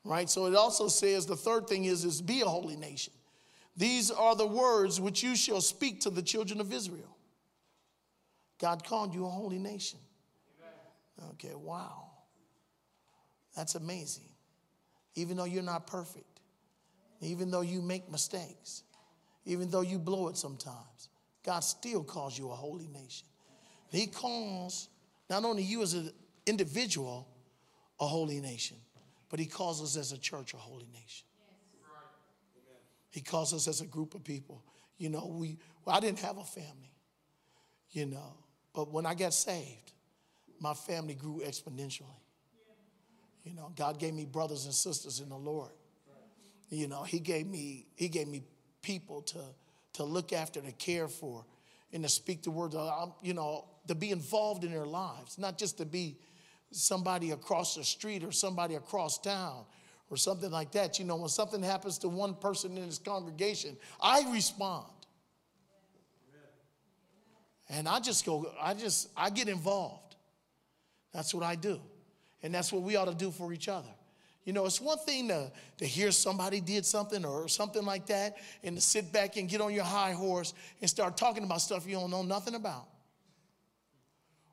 Right? 0.04 0.28
So 0.28 0.46
it 0.46 0.54
also 0.54 0.88
says 0.88 1.26
the 1.26 1.36
third 1.36 1.66
thing 1.66 1.84
is, 1.84 2.04
is 2.04 2.20
be 2.20 2.42
a 2.42 2.46
holy 2.46 2.76
nation. 2.76 3.12
These 3.76 4.10
are 4.10 4.36
the 4.36 4.46
words 4.46 5.00
which 5.00 5.22
you 5.22 5.34
shall 5.34 5.60
speak 5.60 6.00
to 6.02 6.10
the 6.10 6.22
children 6.22 6.60
of 6.60 6.72
Israel. 6.72 7.16
God 8.58 8.84
called 8.84 9.14
you 9.14 9.26
a 9.26 9.30
holy 9.30 9.58
nation. 9.58 9.98
Okay, 11.32 11.54
wow. 11.54 12.10
That's 13.54 13.74
amazing. 13.74 14.28
Even 15.14 15.36
though 15.36 15.44
you're 15.44 15.62
not 15.62 15.86
perfect, 15.86 16.40
even 17.20 17.50
though 17.50 17.62
you 17.62 17.80
make 17.80 18.10
mistakes, 18.10 18.82
even 19.46 19.70
though 19.70 19.80
you 19.80 19.98
blow 19.98 20.28
it 20.28 20.36
sometimes, 20.36 21.08
God 21.44 21.60
still 21.60 22.02
calls 22.02 22.36
you 22.36 22.50
a 22.50 22.54
holy 22.54 22.88
nation. 22.88 23.28
He 23.90 24.08
calls 24.08 24.88
not 25.30 25.44
only 25.44 25.62
you 25.62 25.82
as 25.82 25.94
an 25.94 26.10
individual 26.44 27.28
a 28.00 28.06
holy 28.06 28.40
nation, 28.40 28.76
but 29.30 29.38
He 29.38 29.46
calls 29.46 29.80
us 29.80 29.96
as 29.96 30.12
a 30.12 30.18
church 30.18 30.52
a 30.52 30.56
holy 30.56 30.88
nation. 30.92 31.26
He 33.10 33.20
calls 33.22 33.54
us 33.54 33.66
as 33.68 33.80
a 33.80 33.86
group 33.86 34.14
of 34.14 34.24
people. 34.24 34.62
You 34.98 35.08
know, 35.08 35.26
we 35.26 35.58
well, 35.84 35.96
I 35.96 36.00
didn't 36.00 36.18
have 36.18 36.38
a 36.38 36.44
family, 36.44 36.92
you 37.90 38.06
know, 38.06 38.34
but 38.74 38.92
when 38.92 39.06
I 39.06 39.14
got 39.14 39.32
saved, 39.32 39.92
my 40.58 40.74
family 40.74 41.14
grew 41.14 41.40
exponentially. 41.46 42.06
You 43.44 43.54
know, 43.54 43.70
God 43.76 44.00
gave 44.00 44.12
me 44.12 44.24
brothers 44.24 44.64
and 44.64 44.74
sisters 44.74 45.20
in 45.20 45.28
the 45.28 45.36
Lord. 45.36 45.70
You 46.68 46.88
know, 46.88 47.04
He 47.04 47.20
gave 47.20 47.46
me 47.46 47.86
He 47.94 48.08
gave 48.08 48.26
me 48.26 48.42
people 48.86 49.20
to 49.22 49.40
to 49.94 50.04
look 50.04 50.32
after, 50.32 50.60
to 50.60 50.72
care 50.72 51.08
for, 51.08 51.44
and 51.92 52.02
to 52.04 52.08
speak 52.08 52.42
the 52.42 52.50
word. 52.50 52.74
Uh, 52.74 53.02
um, 53.02 53.12
you 53.22 53.34
know, 53.34 53.64
to 53.88 53.94
be 53.94 54.10
involved 54.10 54.62
in 54.62 54.70
their 54.70 54.86
lives, 54.86 55.38
not 55.38 55.58
just 55.58 55.78
to 55.78 55.84
be 55.84 56.16
somebody 56.70 57.32
across 57.32 57.74
the 57.74 57.84
street 57.84 58.22
or 58.22 58.30
somebody 58.30 58.74
across 58.74 59.18
town 59.18 59.64
or 60.10 60.16
something 60.16 60.50
like 60.50 60.70
that. 60.72 60.98
You 60.98 61.04
know, 61.04 61.16
when 61.16 61.28
something 61.28 61.62
happens 61.62 61.98
to 61.98 62.08
one 62.08 62.34
person 62.34 62.76
in 62.76 62.84
his 62.84 62.98
congregation, 62.98 63.76
I 64.00 64.30
respond. 64.32 64.86
And 67.68 67.88
I 67.88 67.98
just 67.98 68.24
go, 68.24 68.52
I 68.60 68.74
just, 68.74 69.08
I 69.16 69.30
get 69.30 69.48
involved. 69.48 70.14
That's 71.12 71.34
what 71.34 71.42
I 71.42 71.56
do. 71.56 71.80
And 72.42 72.54
that's 72.54 72.72
what 72.72 72.82
we 72.82 72.94
ought 72.94 73.06
to 73.06 73.14
do 73.14 73.32
for 73.32 73.52
each 73.52 73.68
other. 73.68 73.88
You 74.46 74.52
know, 74.52 74.64
it's 74.64 74.80
one 74.80 74.98
thing 74.98 75.26
to, 75.28 75.50
to 75.78 75.84
hear 75.84 76.12
somebody 76.12 76.60
did 76.60 76.86
something 76.86 77.24
or 77.24 77.48
something 77.48 77.84
like 77.84 78.06
that 78.06 78.36
and 78.62 78.76
to 78.76 78.80
sit 78.80 79.12
back 79.12 79.36
and 79.36 79.48
get 79.48 79.60
on 79.60 79.74
your 79.74 79.84
high 79.84 80.12
horse 80.12 80.54
and 80.80 80.88
start 80.88 81.16
talking 81.16 81.42
about 81.42 81.60
stuff 81.60 81.84
you 81.84 81.96
don't 81.96 82.12
know 82.12 82.22
nothing 82.22 82.54
about. 82.54 82.86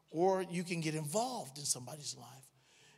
Or 0.09 0.43
you 0.49 0.63
can 0.63 0.81
get 0.81 0.95
involved 0.95 1.59
in 1.59 1.63
somebody's 1.63 2.17
life 2.19 2.27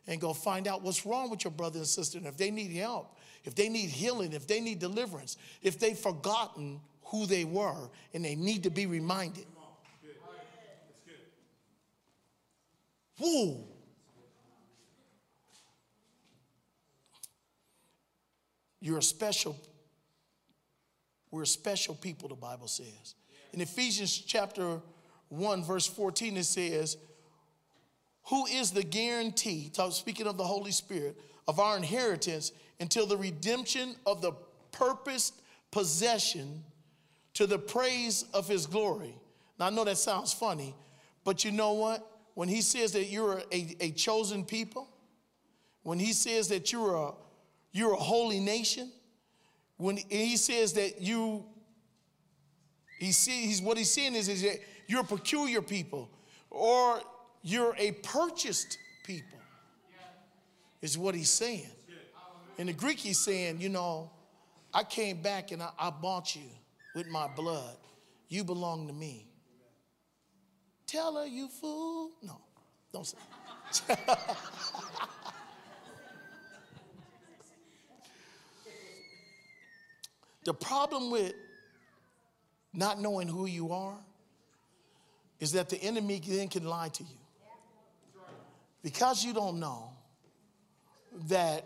and 0.08 0.22
go 0.22 0.32
find 0.32 0.70
out 0.70 0.84
what's 0.84 1.06
wrong 1.06 1.30
with 1.30 1.44
your 1.44 1.52
brother 1.52 1.80
and 1.80 1.88
sister. 1.88 2.18
And 2.18 2.28
if 2.28 2.38
they 2.38 2.50
need 2.50 2.72
help, 2.72 3.18
if 3.44 3.56
they 3.56 3.68
need 3.68 3.90
healing, 3.90 4.32
if 4.32 4.48
they 4.48 4.62
need 4.62 4.80
deliverance, 4.80 5.36
if 5.62 5.78
they've 5.78 6.00
forgotten 6.00 6.80
who 7.08 7.26
they 7.26 7.44
were 7.44 7.90
and 8.14 8.24
they 8.24 8.36
need 8.36 8.64
to 8.64 8.70
be 8.70 8.86
reminded. 8.86 9.46
Whoa. 13.18 13.75
You're 18.86 19.00
a 19.00 19.02
special, 19.02 19.60
we're 21.32 21.42
a 21.42 21.48
special 21.48 21.96
people, 21.96 22.30
the 22.30 22.36
Bible 22.36 22.68
says. 22.68 23.16
In 23.52 23.60
Ephesians 23.60 24.16
chapter 24.16 24.80
1, 25.30 25.64
verse 25.64 25.88
14, 25.88 26.38
it 26.38 26.44
says, 26.44 26.96
Who 28.26 28.46
is 28.46 28.70
the 28.70 28.84
guarantee, 28.84 29.72
speaking 29.90 30.28
of 30.28 30.38
the 30.38 30.44
Holy 30.44 30.70
Spirit, 30.70 31.20
of 31.48 31.60
our 31.60 31.76
inheritance 31.76 32.52
until 32.80 33.08
the 33.08 33.18
redemption 33.18 33.96
of 34.06 34.22
the 34.22 34.34
purposed 34.72 35.42
possession 35.72 36.64
to 37.34 37.48
the 37.48 37.58
praise 37.58 38.26
of 38.36 38.48
his 38.48 38.68
glory. 38.68 39.16
Now, 39.58 39.66
I 39.66 39.70
know 39.72 39.84
that 39.84 39.98
sounds 39.98 40.32
funny, 40.32 40.76
but 41.24 41.44
you 41.44 41.52
know 41.52 41.74
what? 41.74 42.08
When 42.36 42.50
he 42.50 42.62
says 42.62 42.92
that 42.92 43.06
you're 43.06 43.42
a, 43.52 43.76
a 43.80 43.90
chosen 43.94 44.46
people, 44.46 44.88
when 45.82 45.98
he 45.98 46.14
says 46.14 46.50
that 46.50 46.72
you're 46.72 46.94
a 46.94 47.14
you're 47.76 47.92
a 47.92 47.98
holy 47.98 48.40
nation. 48.40 48.90
When 49.76 49.98
he 49.98 50.38
says 50.38 50.72
that 50.74 51.02
you, 51.02 51.44
he 53.00 53.12
sees 53.12 53.62
what 53.62 53.78
he's 53.78 53.92
saying 53.92 54.16
is, 54.16 54.30
is 54.30 54.44
that 54.44 54.60
you're 54.88 55.02
a 55.02 55.04
peculiar 55.04 55.62
people 55.62 56.10
or 56.50 57.02
you're 57.44 57.76
a 57.78 57.92
purchased 57.92 58.78
people, 59.04 59.38
is 60.82 60.98
what 60.98 61.16
he's 61.16 61.30
saying. 61.30 61.70
In 62.58 62.68
the 62.68 62.74
Greek, 62.74 62.98
he's 62.98 63.20
saying, 63.20 63.60
you 63.60 63.68
know, 63.68 64.10
I 64.74 64.84
came 64.84 65.22
back 65.22 65.52
and 65.52 65.62
I, 65.62 65.70
I 65.78 65.90
bought 65.90 66.34
you 66.34 66.50
with 66.96 67.08
my 67.08 67.28
blood. 67.28 67.76
You 68.30 68.46
belong 68.46 68.88
to 68.88 68.94
me. 68.94 69.28
Tell 70.88 71.18
her, 71.18 71.26
you 71.26 71.50
fool. 71.50 72.12
No, 72.24 72.40
don't 72.94 73.06
say. 73.06 73.18
The 80.46 80.54
problem 80.54 81.12
with 81.12 81.34
not 82.74 83.02
knowing 83.02 83.28
who 83.28 83.46
you 83.46 83.72
are 83.72 83.98
is 85.40 85.52
that 85.54 85.70
the 85.70 85.82
enemy 85.84 86.22
then 86.26 86.48
can 86.48 86.66
lie 86.66 86.90
to 86.90 87.04
you. 87.04 87.18
Because 88.82 89.26
you 89.26 89.34
don't 89.34 89.60
know 89.60 89.90
that, 91.28 91.66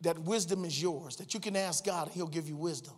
that 0.00 0.18
wisdom 0.20 0.64
is 0.64 0.80
yours, 0.80 1.16
that 1.16 1.34
you 1.34 1.40
can 1.40 1.56
ask 1.56 1.84
God 1.84 2.06
and 2.06 2.14
He'll 2.14 2.28
give 2.28 2.48
you 2.48 2.56
wisdom. 2.56 2.94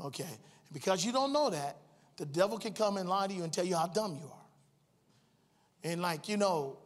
Okay? 0.00 0.38
Because 0.72 1.04
you 1.04 1.10
don't 1.10 1.32
know 1.32 1.50
that, 1.50 1.76
the 2.16 2.26
devil 2.26 2.58
can 2.58 2.72
come 2.72 2.96
and 2.96 3.08
lie 3.08 3.26
to 3.26 3.34
you 3.34 3.42
and 3.42 3.52
tell 3.52 3.64
you 3.64 3.76
how 3.76 3.86
dumb 3.86 4.14
you 4.14 4.26
are. 4.26 5.90
And, 5.90 6.00
like, 6.00 6.28
you 6.28 6.36
know, 6.36 6.78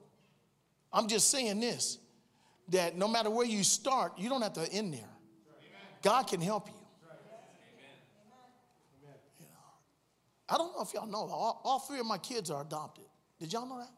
I'm 0.92 1.08
just 1.08 1.30
saying 1.30 1.60
this 1.60 1.98
that 2.70 2.96
no 2.96 3.08
matter 3.08 3.30
where 3.30 3.46
you 3.46 3.62
start, 3.64 4.12
you 4.16 4.28
don't 4.28 4.42
have 4.42 4.52
to 4.54 4.72
end 4.72 4.94
there. 4.94 5.08
God 6.02 6.26
can 6.26 6.40
help 6.40 6.68
you. 6.68 6.79
I 10.50 10.58
don't 10.58 10.74
know 10.76 10.82
if 10.82 10.92
y'all 10.92 11.06
know, 11.06 11.18
all, 11.18 11.60
all 11.64 11.78
three 11.78 12.00
of 12.00 12.06
my 12.06 12.18
kids 12.18 12.50
are 12.50 12.62
adopted. 12.62 13.04
Did 13.38 13.52
y'all 13.52 13.66
know 13.66 13.78
that? 13.78 13.90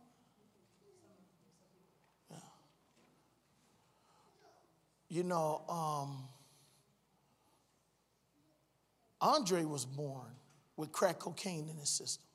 Yeah. 2.30 2.36
You 5.08 5.22
know, 5.22 5.62
um, 5.68 6.28
Andre 9.20 9.64
was 9.64 9.86
born 9.86 10.30
with 10.76 10.92
crack 10.92 11.20
cocaine 11.20 11.68
in 11.68 11.76
his 11.76 11.88
system. 11.88 12.26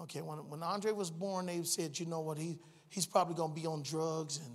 Okay, 0.00 0.20
when, 0.20 0.38
when 0.48 0.62
Andre 0.62 0.92
was 0.92 1.10
born, 1.10 1.46
they 1.46 1.62
said, 1.62 1.98
you 1.98 2.06
know 2.06 2.20
what, 2.20 2.36
he, 2.36 2.58
he's 2.90 3.06
probably 3.06 3.34
going 3.34 3.54
to 3.54 3.60
be 3.60 3.66
on 3.66 3.82
drugs 3.82 4.38
and, 4.38 4.54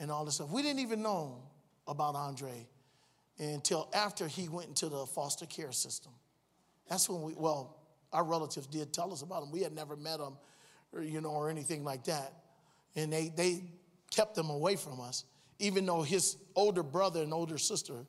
and 0.00 0.10
all 0.10 0.24
this 0.24 0.36
stuff. 0.36 0.50
We 0.50 0.62
didn't 0.62 0.80
even 0.80 1.02
know 1.02 1.42
about 1.86 2.14
Andre 2.14 2.66
until 3.38 3.88
after 3.92 4.26
he 4.26 4.48
went 4.48 4.68
into 4.68 4.88
the 4.88 5.04
foster 5.06 5.46
care 5.46 5.72
system. 5.72 6.12
That's 6.88 7.08
when 7.08 7.22
we, 7.22 7.34
well, 7.34 7.78
our 8.12 8.24
relatives 8.24 8.66
did 8.66 8.92
tell 8.92 9.12
us 9.12 9.22
about 9.22 9.42
him. 9.42 9.50
We 9.50 9.62
had 9.62 9.72
never 9.72 9.96
met 9.96 10.20
him, 10.20 10.34
or, 10.92 11.02
you 11.02 11.20
know, 11.20 11.30
or 11.30 11.48
anything 11.48 11.84
like 11.84 12.04
that. 12.04 12.32
And 12.94 13.12
they, 13.12 13.32
they 13.34 13.62
kept 14.10 14.34
them 14.34 14.50
away 14.50 14.76
from 14.76 15.00
us, 15.00 15.24
even 15.58 15.86
though 15.86 16.02
his 16.02 16.36
older 16.54 16.82
brother 16.82 17.22
and 17.22 17.32
older 17.32 17.58
sister 17.58 18.06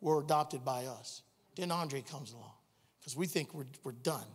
were 0.00 0.20
adopted 0.20 0.64
by 0.64 0.86
us. 0.86 1.22
Then 1.56 1.70
Andre 1.70 2.02
comes 2.02 2.32
along, 2.32 2.52
because 3.00 3.16
we 3.16 3.26
think 3.26 3.54
we're, 3.54 3.66
we're 3.82 3.92
done. 3.92 4.26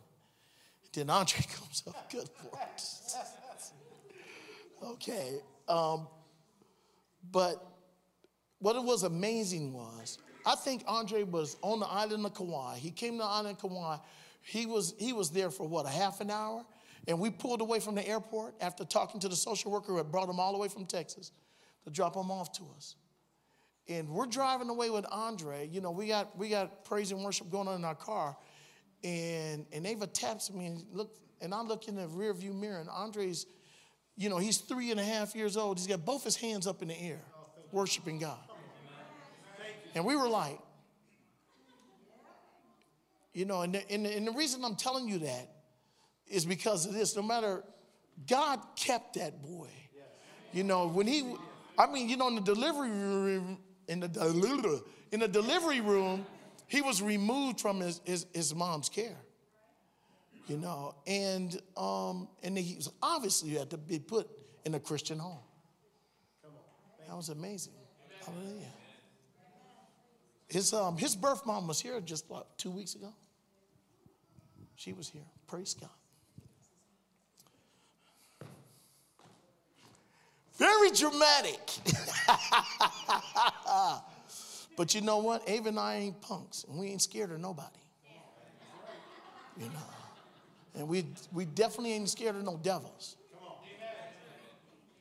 Then 0.94 1.10
Andre 1.10 1.44
comes 1.54 1.84
up, 1.88 2.10
good 2.10 2.30
Lord. 2.44 2.60
okay. 4.94 5.40
Um, 5.68 6.08
but 7.32 7.64
what 8.60 8.76
it 8.76 8.84
was 8.84 9.04
amazing 9.04 9.74
was 9.74 10.20
I 10.46 10.56
think 10.56 10.84
Andre 10.88 11.24
was 11.24 11.58
on 11.62 11.80
the 11.80 11.88
island 11.88 12.26
of 12.26 12.34
Kauai. 12.36 12.78
He 12.78 12.92
came 12.92 13.14
to 13.14 13.20
the 13.20 13.24
island 13.24 13.58
of 13.58 13.70
Kauai. 13.70 13.98
He 14.42 14.68
was 14.68 14.94
he 15.00 15.12
was 15.12 15.32
there 15.32 15.50
for 15.50 15.68
what 15.68 15.86
a 15.86 15.90
half 15.90 16.22
an 16.22 16.30
hour? 16.30 16.64
And 17.08 17.20
we 17.20 17.30
pulled 17.32 17.62
away 17.62 17.80
from 17.80 17.96
the 17.96 18.08
airport 18.08 18.56
after 18.62 18.84
talking 18.84 19.20
to 19.22 19.28
the 19.28 19.36
social 19.36 19.72
worker 19.72 19.92
who 19.92 19.98
had 19.98 20.12
brought 20.12 20.30
him 20.30 20.40
all 20.40 20.54
the 20.54 20.58
way 20.58 20.68
from 20.68 20.86
texas 20.86 21.32
to 21.84 21.92
drop 21.92 22.16
him 22.16 22.32
off 22.32 22.52
to 22.54 22.64
us. 22.76 22.96
And 23.88 24.10
we're 24.10 24.26
driving 24.26 24.70
away 24.70 24.90
with 24.90 25.06
andre. 25.12 25.68
You 25.72 25.82
know 25.82 25.92
we 25.92 26.08
got 26.08 26.38
we 26.38 26.50
got 26.50 26.86
praise 26.86 27.12
and 27.12 27.24
worship 27.24 27.50
going 27.50 27.68
on 27.68 27.76
in 27.76 27.86
our 27.86 27.96
car. 27.96 28.38
And 29.04 29.66
and 29.74 29.88
ava 29.88 30.06
taps 30.06 30.54
me 30.54 30.68
and 30.68 30.86
look 30.92 31.16
and 31.42 31.54
i 31.54 31.62
look 31.62 31.88
in 31.88 31.96
the 31.96 32.08
rear 32.08 32.34
view 32.34 32.54
mirror 32.54 32.80
and 32.80 32.90
andre's 32.90 33.46
you 34.16 34.30
know 34.30 34.38
he's 34.38 34.60
three 34.60 34.92
and 34.92 35.00
a 35.00 35.04
half 35.04 35.36
years 35.36 35.58
old. 35.58 35.80
He's 35.80 35.88
got 35.88 36.06
both 36.06 36.24
his 36.24 36.36
hands 36.36 36.68
up 36.68 36.84
in 36.84 36.90
the 36.90 37.02
air 37.02 37.22
worshiping 37.72 38.20
god 38.20 38.40
and 39.96 40.06
we 40.06 40.16
were 40.16 40.30
like 40.30 40.60
you 43.36 43.44
know, 43.44 43.62
and 43.62 43.76
the, 43.76 43.92
and, 43.92 44.06
the, 44.06 44.16
and 44.16 44.26
the 44.26 44.32
reason 44.32 44.64
I'm 44.64 44.78
telling 44.78 45.10
you 45.10 45.20
that 45.20 45.50
is 46.26 46.46
because 46.46 46.86
of 46.86 46.94
this. 46.94 47.16
No 47.18 47.22
matter, 47.22 47.64
God 48.28 48.62
kept 48.78 49.16
that 49.16 49.44
boy. 49.44 49.70
You 50.54 50.64
know, 50.64 50.88
when 50.88 51.06
he, 51.06 51.36
I 51.78 51.86
mean, 51.86 52.08
you 52.08 52.16
know, 52.16 52.30
in 52.30 52.36
the 52.36 52.42
delivery 52.42 52.90
room, 52.90 53.58
in 53.90 54.00
the, 54.00 54.82
in 55.12 55.20
the 55.20 55.28
delivery 55.28 55.82
room, 55.82 56.26
he 56.68 56.82
was 56.82 57.02
removed 57.02 57.60
from 57.60 57.82
his, 57.82 58.00
his, 58.06 58.26
his 58.34 58.56
mom's 58.56 58.88
care. 58.88 59.18
You 60.48 60.58
know, 60.58 60.94
and 61.08 61.60
um, 61.76 62.28
and 62.44 62.56
he 62.56 62.76
was 62.76 62.92
obviously 63.02 63.56
had 63.56 63.72
to 63.72 63.78
be 63.78 63.98
put 63.98 64.30
in 64.64 64.76
a 64.76 64.80
Christian 64.80 65.18
home. 65.18 65.40
That 67.08 67.16
was 67.16 67.30
amazing. 67.30 67.74
Hallelujah. 68.24 68.68
His 70.48 70.74
um, 70.74 70.98
his 70.98 71.16
birth 71.16 71.46
mom 71.46 71.68
was 71.68 71.80
here 71.82 72.00
just 72.02 72.26
about 72.28 72.58
two 72.58 72.72
weeks 72.72 72.96
ago. 72.96 73.14
She 74.76 74.94
was 74.94 75.10
here. 75.10 75.24
Praise 75.48 75.74
God. 75.74 75.90
Very 80.58 80.92
dramatic. 80.92 81.60
but 84.78 84.96
you 84.96 85.02
know 85.02 85.18
what? 85.18 85.48
Ava 85.50 85.70
and 85.70 85.80
I 85.80 85.96
ain't 85.96 86.22
punks, 86.22 86.66
and 86.70 86.78
we 86.78 86.88
ain't 86.88 87.02
scared 87.02 87.32
of 87.32 87.40
nobody. 87.40 87.70
You 89.58 89.66
know. 89.66 89.96
And 90.78 90.88
we, 90.88 91.06
we 91.32 91.46
definitely 91.46 91.94
ain't 91.94 92.10
scared 92.10 92.36
of 92.36 92.44
no 92.44 92.60
devils. 92.62 93.16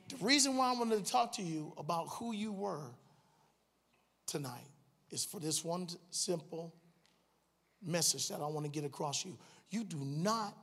The 0.07 0.23
reason 0.23 0.55
why 0.55 0.71
I 0.71 0.77
wanted 0.77 1.03
to 1.03 1.11
talk 1.11 1.33
to 1.33 1.41
you 1.41 1.73
about 1.77 2.07
who 2.09 2.33
you 2.33 2.53
were 2.53 2.91
tonight 4.27 4.67
is 5.15 5.23
for 5.23 5.39
this 5.39 5.63
one 5.63 5.87
simple 6.11 6.75
message 7.81 8.27
that 8.27 8.41
I 8.41 8.47
want 8.47 8.65
to 8.65 8.71
get 8.71 8.83
across 8.83 9.23
you. 9.25 9.37
You 9.69 9.85
do 9.85 9.97
not 9.97 10.55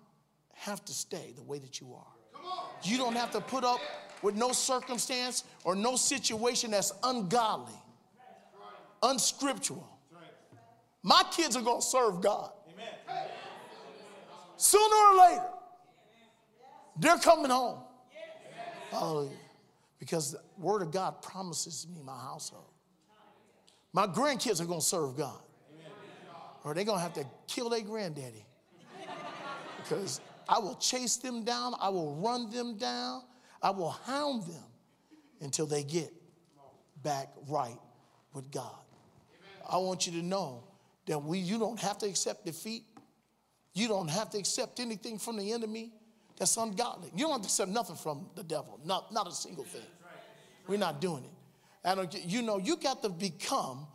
have 0.54 0.84
to 0.84 0.92
stay 0.92 1.32
the 1.34 1.42
way 1.42 1.58
that 1.58 1.80
you 1.80 1.94
are. 1.94 2.44
You 2.82 2.98
don't 2.98 3.16
have 3.16 3.30
to 3.32 3.40
put 3.40 3.64
up 3.64 3.80
with 4.20 4.36
no 4.36 4.52
circumstance 4.52 5.44
or 5.64 5.74
no 5.74 5.96
situation 5.96 6.72
that's 6.72 6.92
ungodly, 7.02 7.72
unscriptural. 9.02 9.88
My 11.02 11.24
kids 11.32 11.56
are 11.56 11.62
going 11.62 11.80
to 11.80 11.86
serve 11.86 12.20
God. 12.20 12.50
Sooner 14.56 14.94
or 14.94 15.16
later, 15.16 15.46
they're 17.00 17.16
coming 17.16 17.50
home. 17.50 17.78
Hallelujah. 18.90 19.30
Because 19.98 20.32
the 20.32 20.40
word 20.58 20.82
of 20.82 20.92
God 20.92 21.22
promises 21.22 21.86
me 21.92 22.02
my 22.04 22.18
household. 22.18 22.71
My 23.92 24.06
grandkids 24.06 24.60
are 24.60 24.64
going 24.64 24.80
to 24.80 24.86
serve 24.86 25.16
God. 25.16 25.40
Or 26.64 26.74
they're 26.74 26.84
going 26.84 26.98
to 26.98 27.02
have 27.02 27.14
to 27.14 27.26
kill 27.48 27.68
their 27.68 27.80
granddaddy 27.80 28.46
because 29.82 30.20
I 30.48 30.58
will 30.58 30.76
chase 30.76 31.16
them 31.16 31.44
down, 31.44 31.74
I 31.80 31.88
will 31.88 32.14
run 32.16 32.50
them 32.50 32.76
down, 32.76 33.22
I 33.62 33.70
will 33.70 33.90
hound 33.90 34.44
them 34.44 34.64
until 35.40 35.66
they 35.66 35.82
get 35.82 36.12
back 37.02 37.32
right 37.48 37.78
with 38.32 38.50
God. 38.50 38.76
I 39.68 39.76
want 39.78 40.06
you 40.06 40.12
to 40.20 40.22
know 40.22 40.64
that 41.06 41.18
we, 41.22 41.38
you 41.38 41.58
don't 41.58 41.80
have 41.80 41.98
to 41.98 42.06
accept 42.06 42.46
defeat. 42.46 42.84
You 43.74 43.88
don't 43.88 44.08
have 44.08 44.30
to 44.30 44.38
accept 44.38 44.80
anything 44.80 45.18
from 45.18 45.36
the 45.38 45.52
enemy 45.52 45.92
that's 46.36 46.56
ungodly. 46.56 47.10
You 47.14 47.24
don't 47.24 47.32
have 47.32 47.40
to 47.42 47.46
accept 47.46 47.70
nothing 47.70 47.96
from 47.96 48.28
the 48.36 48.42
devil, 48.44 48.78
not, 48.84 49.12
not 49.12 49.26
a 49.26 49.32
single 49.32 49.64
thing. 49.64 49.82
We're 50.68 50.78
not 50.78 51.00
doing 51.00 51.24
it. 51.24 51.30
And 51.84 52.14
you 52.14 52.42
know, 52.42 52.58
you 52.58 52.76
got 52.76 53.02
to 53.02 53.08
become 53.08 53.86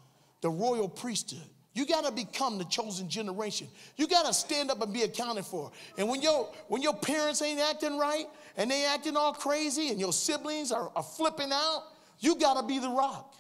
the 0.41 0.50
royal 0.50 0.89
priesthood. 0.89 1.47
You 1.73 1.86
got 1.86 2.06
to 2.06 2.12
become 2.12 2.58
the 2.58 2.63
chosen 2.65 3.08
generation. 3.08 3.67
You 3.97 4.08
got 4.08 4.26
to 4.26 4.34
stand 4.34 4.71
up 4.71 4.82
and 4.82 4.91
be 4.91 5.04
accounted 5.04 5.45
for. 5.45 5.71
And 5.97 6.10
when 6.10 6.21
your 6.21 6.50
when 6.67 6.82
your 6.82 6.95
parents 6.95 7.41
ain't 7.41 7.60
acting 7.60 7.97
right 7.97 8.26
and 8.58 8.69
they 8.71 8.84
acting 8.86 9.15
all 9.15 9.32
crazy 9.32 9.89
and 9.89 10.00
your 10.00 10.12
siblings 10.12 10.71
are, 10.71 10.91
are 10.95 11.04
flipping 11.04 11.52
out, 11.52 11.84
you 12.19 12.36
got 12.36 12.60
to 12.60 12.65
be 12.65 12.80
the 12.80 12.89
rock. 12.89 13.36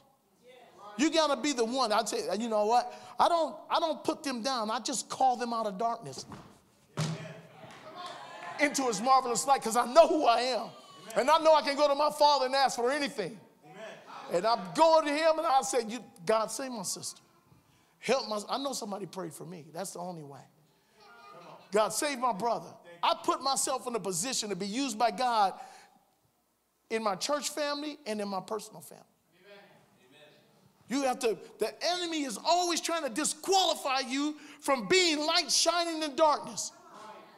You 0.97 1.11
got 1.11 1.33
to 1.33 1.41
be 1.41 1.53
the 1.53 1.65
one. 1.65 1.91
I 1.91 2.03
say, 2.05 2.27
you 2.39 2.47
know 2.47 2.65
what? 2.65 2.93
I 3.19 3.27
don't 3.27 3.55
I 3.69 3.79
don't 3.79 4.03
put 4.03 4.23
them 4.23 4.43
down. 4.43 4.69
I 4.69 4.79
just 4.79 5.09
call 5.09 5.35
them 5.35 5.51
out 5.51 5.65
of 5.65 5.77
darkness 5.77 6.25
into 8.59 8.83
his 8.83 9.01
marvelous 9.01 9.45
light 9.47 9.61
because 9.61 9.75
I 9.75 9.91
know 9.91 10.07
who 10.07 10.25
I 10.25 10.41
am. 10.41 10.67
And 11.15 11.29
I 11.29 11.39
know 11.39 11.53
I 11.55 11.61
can 11.61 11.75
go 11.75 11.87
to 11.87 11.95
my 11.95 12.11
father 12.11 12.45
and 12.45 12.55
ask 12.55 12.75
for 12.75 12.91
anything. 12.91 13.39
And 14.33 14.45
I'm 14.45 14.59
going 14.75 15.05
to 15.05 15.11
him 15.13 15.37
and 15.37 15.47
I 15.47 15.61
say, 15.61 15.79
you, 15.87 16.03
God, 16.25 16.51
save 16.51 16.71
my 16.71 16.83
sister. 16.83 17.21
Help 17.99 18.27
my, 18.27 18.39
I 18.49 18.57
know 18.57 18.73
somebody 18.73 19.05
prayed 19.05 19.33
for 19.33 19.45
me. 19.45 19.65
That's 19.73 19.91
the 19.91 19.99
only 19.99 20.23
way. 20.23 20.41
God, 21.71 21.89
save 21.89 22.19
my 22.19 22.33
brother. 22.33 22.69
I 23.03 23.15
put 23.23 23.41
myself 23.41 23.87
in 23.87 23.95
a 23.95 23.99
position 23.99 24.49
to 24.49 24.55
be 24.55 24.67
used 24.67 24.97
by 24.97 25.11
God 25.11 25.53
in 26.89 27.03
my 27.03 27.15
church 27.15 27.49
family 27.49 27.97
and 28.05 28.21
in 28.21 28.27
my 28.27 28.39
personal 28.39 28.81
family. 28.81 29.03
You 30.89 31.03
have 31.03 31.19
to, 31.19 31.37
the 31.59 31.73
enemy 31.95 32.23
is 32.23 32.39
always 32.45 32.79
trying 32.79 33.03
to 33.03 33.09
disqualify 33.09 33.99
you 34.07 34.37
from 34.61 34.87
being 34.87 35.19
light 35.19 35.51
shining 35.51 36.01
in 36.01 36.15
darkness 36.15 36.71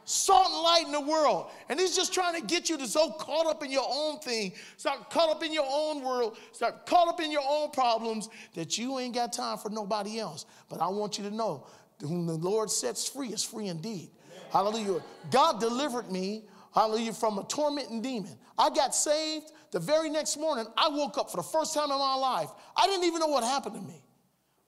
salt 0.10 0.48
and 0.48 0.64
light 0.64 0.84
in 0.86 0.92
the 0.92 1.00
world. 1.00 1.52
And 1.70 1.80
he's 1.80 1.96
just 1.96 2.14
trying 2.14 2.40
to 2.40 2.46
get 2.46 2.68
you 2.68 2.78
to 2.78 2.88
so 2.88 3.12
caught 3.12 3.46
up 3.46 3.64
in 3.64 3.72
your 3.72 3.88
own 3.88 4.20
thing, 4.20 4.54
start 4.78 5.10
caught 5.12 5.30
up 5.30 5.44
in 5.44 5.54
your 5.54 5.68
own 5.70 6.04
world, 6.04 6.38
start 6.52 6.88
caught 6.88 7.08
up 7.08 7.22
in 7.22 7.32
your 7.32 7.44
own 7.48 7.70
problems 7.70 8.30
that 8.56 8.78
you 8.78 8.98
ain't 8.98 9.14
got 9.14 9.32
time 9.32 9.58
for 9.60 9.70
nobody 9.70 10.20
else. 10.20 10.46
But 10.68 10.82
I 10.82 10.88
want 10.88 11.20
you 11.20 11.24
to 11.26 11.36
know, 11.36 11.68
whom 12.02 12.26
the 12.26 12.34
Lord 12.34 12.72
sets 12.72 13.08
free 13.08 13.28
is 13.28 13.44
free 13.44 13.68
indeed. 13.68 14.10
Hallelujah. 14.52 15.04
God 15.30 15.60
delivered 15.60 16.12
me, 16.12 16.46
hallelujah, 16.74 17.14
from 17.14 17.38
a 17.38 17.44
tormenting 17.44 18.02
demon. 18.02 18.36
I 18.58 18.72
got 18.72 18.96
saved. 18.96 19.52
The 19.72 19.80
very 19.80 20.10
next 20.10 20.38
morning, 20.38 20.66
I 20.76 20.90
woke 20.90 21.20
up 21.20 21.30
for 21.30 21.38
the 21.38 21.44
first 21.44 21.76
time 21.76 21.92
in 21.92 22.00
my 22.00 22.16
life. 22.16 22.50
I 22.76 22.88
didn't 22.88 23.06
even 23.06 23.20
know 23.20 23.28
what 23.28 23.44
happened 23.44 23.76
to 23.76 23.82
me. 23.82 24.04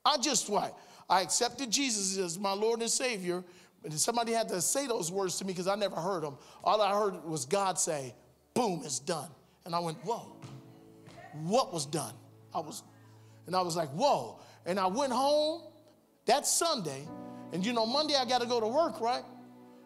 I 0.06 0.18
just 0.18 0.48
what? 0.48 0.78
I 1.10 1.22
accepted 1.22 1.72
Jesus 1.72 2.20
as 2.20 2.38
my 2.38 2.54
Lord 2.54 2.82
and 2.82 2.90
Savior 2.90 3.44
and 3.84 3.94
somebody 3.94 4.32
had 4.32 4.48
to 4.50 4.62
say 4.62 4.88
those 4.88 5.12
words 5.12 5.38
to 5.40 5.46
me 5.46 5.54
because 5.54 5.68
I 5.68 5.76
never 5.76 5.96
heard 5.96 6.24
them. 6.24 6.38
All 6.64 6.82
I 6.82 6.98
heard 6.98 7.24
was 7.24 7.46
God 7.46 7.80
say, 7.80 8.14
boom, 8.54 8.82
it's 8.86 9.00
done. 9.00 9.30
And 9.66 9.74
I 9.74 9.80
went, 9.80 9.98
whoa, 10.06 10.36
what 11.44 11.74
was 11.74 11.86
done? 11.86 12.14
I 12.54 12.60
was, 12.60 12.84
and 13.48 13.56
I 13.56 13.62
was 13.62 13.76
like, 13.76 13.90
whoa. 13.90 14.40
And 14.66 14.80
I 14.80 14.88
went 14.88 15.12
home 15.12 15.64
that 16.26 16.46
Sunday, 16.46 17.08
and 17.54 17.66
you 17.66 17.74
know, 17.74 17.86
Monday 17.86 18.16
I 18.16 18.26
got 18.26 18.42
to 18.42 18.48
go 18.48 18.60
to 18.60 18.68
work, 18.68 19.02
right? 19.02 19.24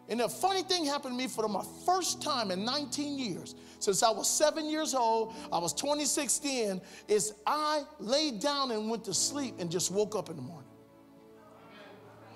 And 0.08 0.20
the 0.20 0.28
funny 0.28 0.62
thing 0.62 0.84
happened 0.84 1.14
to 1.14 1.18
me 1.18 1.26
for 1.26 1.48
my 1.48 1.64
first 1.84 2.22
time 2.22 2.50
in 2.50 2.64
19 2.64 3.18
years. 3.18 3.56
Since 3.80 4.02
I 4.02 4.10
was 4.10 4.30
seven 4.30 4.70
years 4.70 4.94
old, 4.94 5.34
I 5.52 5.58
was 5.58 5.72
26 5.72 6.38
then, 6.38 6.80
is 7.08 7.34
I 7.44 7.82
laid 7.98 8.40
down 8.40 8.70
and 8.70 8.88
went 8.88 9.04
to 9.04 9.14
sleep 9.14 9.56
and 9.58 9.70
just 9.70 9.90
woke 9.90 10.14
up 10.14 10.30
in 10.30 10.36
the 10.36 10.42
morning. 10.42 10.70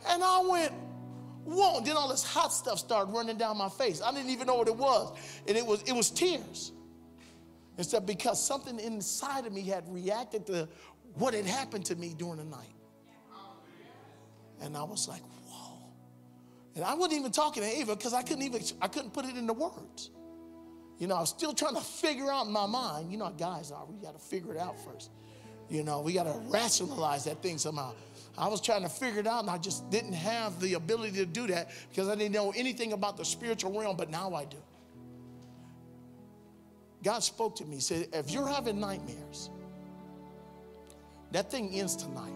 And 0.08 0.24
I 0.24 0.40
went, 0.40 0.72
whoa. 1.44 1.80
Then 1.80 1.96
all 1.96 2.08
this 2.08 2.24
hot 2.24 2.52
stuff 2.52 2.78
started 2.78 3.12
running 3.12 3.36
down 3.36 3.56
my 3.56 3.68
face. 3.68 4.00
I 4.02 4.12
didn't 4.12 4.30
even 4.30 4.46
know 4.46 4.56
what 4.56 4.68
it 4.68 4.76
was. 4.76 5.16
And 5.46 5.56
it 5.56 5.64
was, 5.64 5.82
it 5.82 5.92
was 5.92 6.10
tears. 6.10 6.72
Instead, 7.78 8.06
because 8.06 8.44
something 8.44 8.78
inside 8.78 9.46
of 9.46 9.52
me 9.52 9.62
had 9.62 9.84
reacted 9.92 10.46
to 10.46 10.68
what 11.14 11.34
had 11.34 11.46
happened 11.46 11.84
to 11.86 11.96
me 11.96 12.14
during 12.16 12.36
the 12.36 12.44
night. 12.44 12.74
And 14.60 14.76
I 14.76 14.82
was 14.82 15.08
like, 15.08 15.22
whoa. 15.48 15.78
And 16.74 16.84
I 16.84 16.94
wasn't 16.94 17.20
even 17.20 17.32
talking 17.32 17.62
to 17.62 17.68
Ava 17.68 17.96
because 17.96 18.12
I 18.12 18.22
couldn't 18.22 18.42
even, 18.42 18.62
I 18.82 18.88
couldn't 18.88 19.12
put 19.12 19.24
it 19.24 19.36
into 19.36 19.54
words. 19.54 20.10
You 20.98 21.06
know, 21.06 21.16
I 21.16 21.20
was 21.20 21.30
still 21.30 21.54
trying 21.54 21.74
to 21.76 21.80
figure 21.80 22.30
out 22.30 22.46
in 22.46 22.52
my 22.52 22.66
mind, 22.66 23.10
you 23.10 23.16
know 23.16 23.30
guys 23.30 23.72
are, 23.72 23.86
we 23.86 23.96
got 23.96 24.12
to 24.12 24.18
figure 24.18 24.52
it 24.52 24.58
out 24.58 24.78
first. 24.84 25.10
You 25.70 25.82
know, 25.82 26.00
we 26.00 26.12
got 26.12 26.24
to 26.24 26.38
rationalize 26.48 27.24
that 27.24 27.42
thing 27.42 27.56
somehow. 27.56 27.94
I 28.38 28.48
was 28.48 28.60
trying 28.60 28.82
to 28.82 28.88
figure 28.88 29.20
it 29.20 29.26
out, 29.26 29.40
and 29.40 29.50
I 29.50 29.58
just 29.58 29.90
didn't 29.90 30.12
have 30.12 30.60
the 30.60 30.74
ability 30.74 31.16
to 31.18 31.26
do 31.26 31.46
that 31.48 31.70
because 31.90 32.08
I 32.08 32.14
didn't 32.14 32.32
know 32.32 32.52
anything 32.56 32.92
about 32.92 33.16
the 33.16 33.24
spiritual 33.24 33.78
realm, 33.78 33.96
but 33.96 34.10
now 34.10 34.34
I 34.34 34.44
do. 34.44 34.56
God 37.02 37.20
spoke 37.20 37.56
to 37.56 37.64
me, 37.64 37.80
said, 37.80 38.08
If 38.12 38.30
you're 38.30 38.46
having 38.46 38.78
nightmares, 38.78 39.50
that 41.32 41.50
thing 41.50 41.70
ends 41.74 41.96
tonight. 41.96 42.32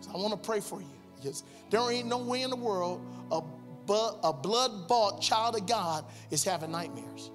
So 0.00 0.10
I 0.12 0.16
want 0.16 0.30
to 0.30 0.48
pray 0.48 0.60
for 0.60 0.80
you 0.80 0.88
because 1.16 1.44
there 1.70 1.90
ain't 1.90 2.08
no 2.08 2.18
way 2.18 2.42
in 2.42 2.50
the 2.50 2.56
world 2.56 3.00
a 3.30 3.42
a 3.88 4.32
blood 4.32 4.88
bought 4.88 5.20
child 5.20 5.56
of 5.56 5.66
God 5.66 6.04
is 6.30 6.44
having 6.44 6.72
nightmares. 6.72 7.30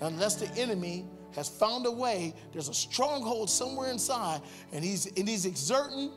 Unless 0.00 0.36
the 0.36 0.60
enemy 0.60 1.06
has 1.34 1.48
found 1.48 1.86
a 1.86 1.90
way, 1.90 2.34
there's 2.52 2.68
a 2.68 2.74
stronghold 2.74 3.48
somewhere 3.48 3.90
inside, 3.90 4.40
and 4.72 4.84
he's, 4.84 5.06
and 5.06 5.28
he's 5.28 5.46
exerting 5.46 6.10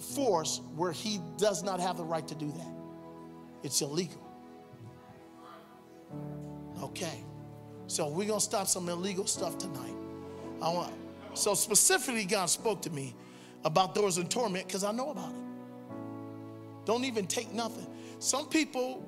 force 0.00 0.60
where 0.74 0.92
he 0.92 1.20
does 1.36 1.62
not 1.62 1.80
have 1.80 1.96
the 1.96 2.04
right 2.04 2.26
to 2.28 2.34
do 2.34 2.50
that. 2.52 2.74
It's 3.62 3.80
illegal. 3.80 4.22
Okay. 6.82 7.24
So 7.86 8.08
we're 8.08 8.28
gonna 8.28 8.40
stop 8.40 8.66
some 8.66 8.88
illegal 8.88 9.26
stuff 9.26 9.58
tonight. 9.58 9.94
I 10.60 10.72
want 10.72 10.92
so 11.34 11.54
specifically 11.54 12.24
God 12.24 12.46
spoke 12.46 12.82
to 12.82 12.90
me 12.90 13.14
about 13.64 13.94
those 13.94 14.18
in 14.18 14.28
torment 14.28 14.66
because 14.66 14.84
I 14.84 14.92
know 14.92 15.10
about 15.10 15.30
it. 15.30 16.86
Don't 16.86 17.04
even 17.04 17.26
take 17.26 17.52
nothing. 17.52 17.86
Some 18.20 18.48
people, 18.48 19.04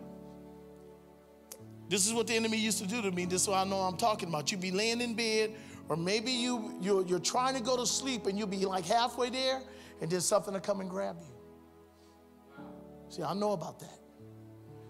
this 1.88 2.06
is 2.06 2.12
what 2.12 2.26
the 2.26 2.34
enemy 2.34 2.58
used 2.58 2.78
to 2.82 2.86
do 2.86 3.00
to 3.00 3.10
me. 3.10 3.24
This 3.24 3.42
is 3.42 3.48
what 3.48 3.58
I 3.58 3.64
know 3.64 3.76
I'm 3.76 3.96
talking 3.96 4.28
about. 4.28 4.52
You 4.52 4.58
be 4.58 4.70
laying 4.70 5.00
in 5.00 5.14
bed, 5.14 5.52
or 5.88 5.96
maybe 5.96 6.30
you 6.30 6.74
you're, 6.80 7.06
you're 7.06 7.18
trying 7.18 7.54
to 7.54 7.62
go 7.62 7.76
to 7.76 7.86
sleep 7.86 8.26
and 8.26 8.38
you'll 8.38 8.48
be 8.48 8.66
like 8.66 8.84
halfway 8.84 9.30
there, 9.30 9.62
and 10.00 10.10
then 10.10 10.20
something 10.20 10.54
will 10.54 10.60
come 10.60 10.80
and 10.80 10.90
grab 10.90 11.16
you. 11.20 12.64
See, 13.08 13.22
I 13.22 13.34
know 13.34 13.52
about 13.52 13.80
that. 13.80 13.98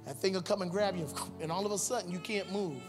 That 0.07 0.17
thing 0.17 0.33
will 0.33 0.43
come 0.43 0.63
and 0.63 0.71
grab 0.71 0.97
you, 0.97 1.09
and 1.41 1.53
all 1.53 1.65
of 1.67 1.73
a 1.73 1.79
sudden 1.79 2.11
you 2.11 2.19
can't 2.19 2.51
move. 2.53 2.81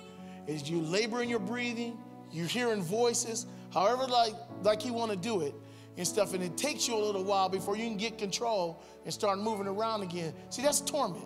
Is 0.48 0.70
you 0.70 0.82
laboring 0.82 1.30
your 1.30 1.40
breathing, 1.40 1.98
you're 2.32 2.48
hearing 2.48 2.82
voices, 2.82 3.46
however 3.72 4.06
like 4.08 4.34
like 4.64 4.86
you 4.86 4.94
want 4.94 5.12
to 5.12 5.18
do 5.18 5.42
it 5.42 5.54
and 5.98 6.08
stuff, 6.08 6.34
and 6.34 6.42
it 6.42 6.56
takes 6.58 6.88
you 6.88 6.96
a 6.96 7.04
little 7.04 7.24
while 7.24 7.50
before 7.50 7.76
you 7.76 7.84
can 7.84 7.98
get 7.98 8.18
control 8.18 8.82
and 9.04 9.14
start 9.14 9.38
moving 9.38 9.68
around 9.68 10.02
again. 10.02 10.34
See, 10.50 10.62
that's 10.62 10.80
torment. 10.82 11.26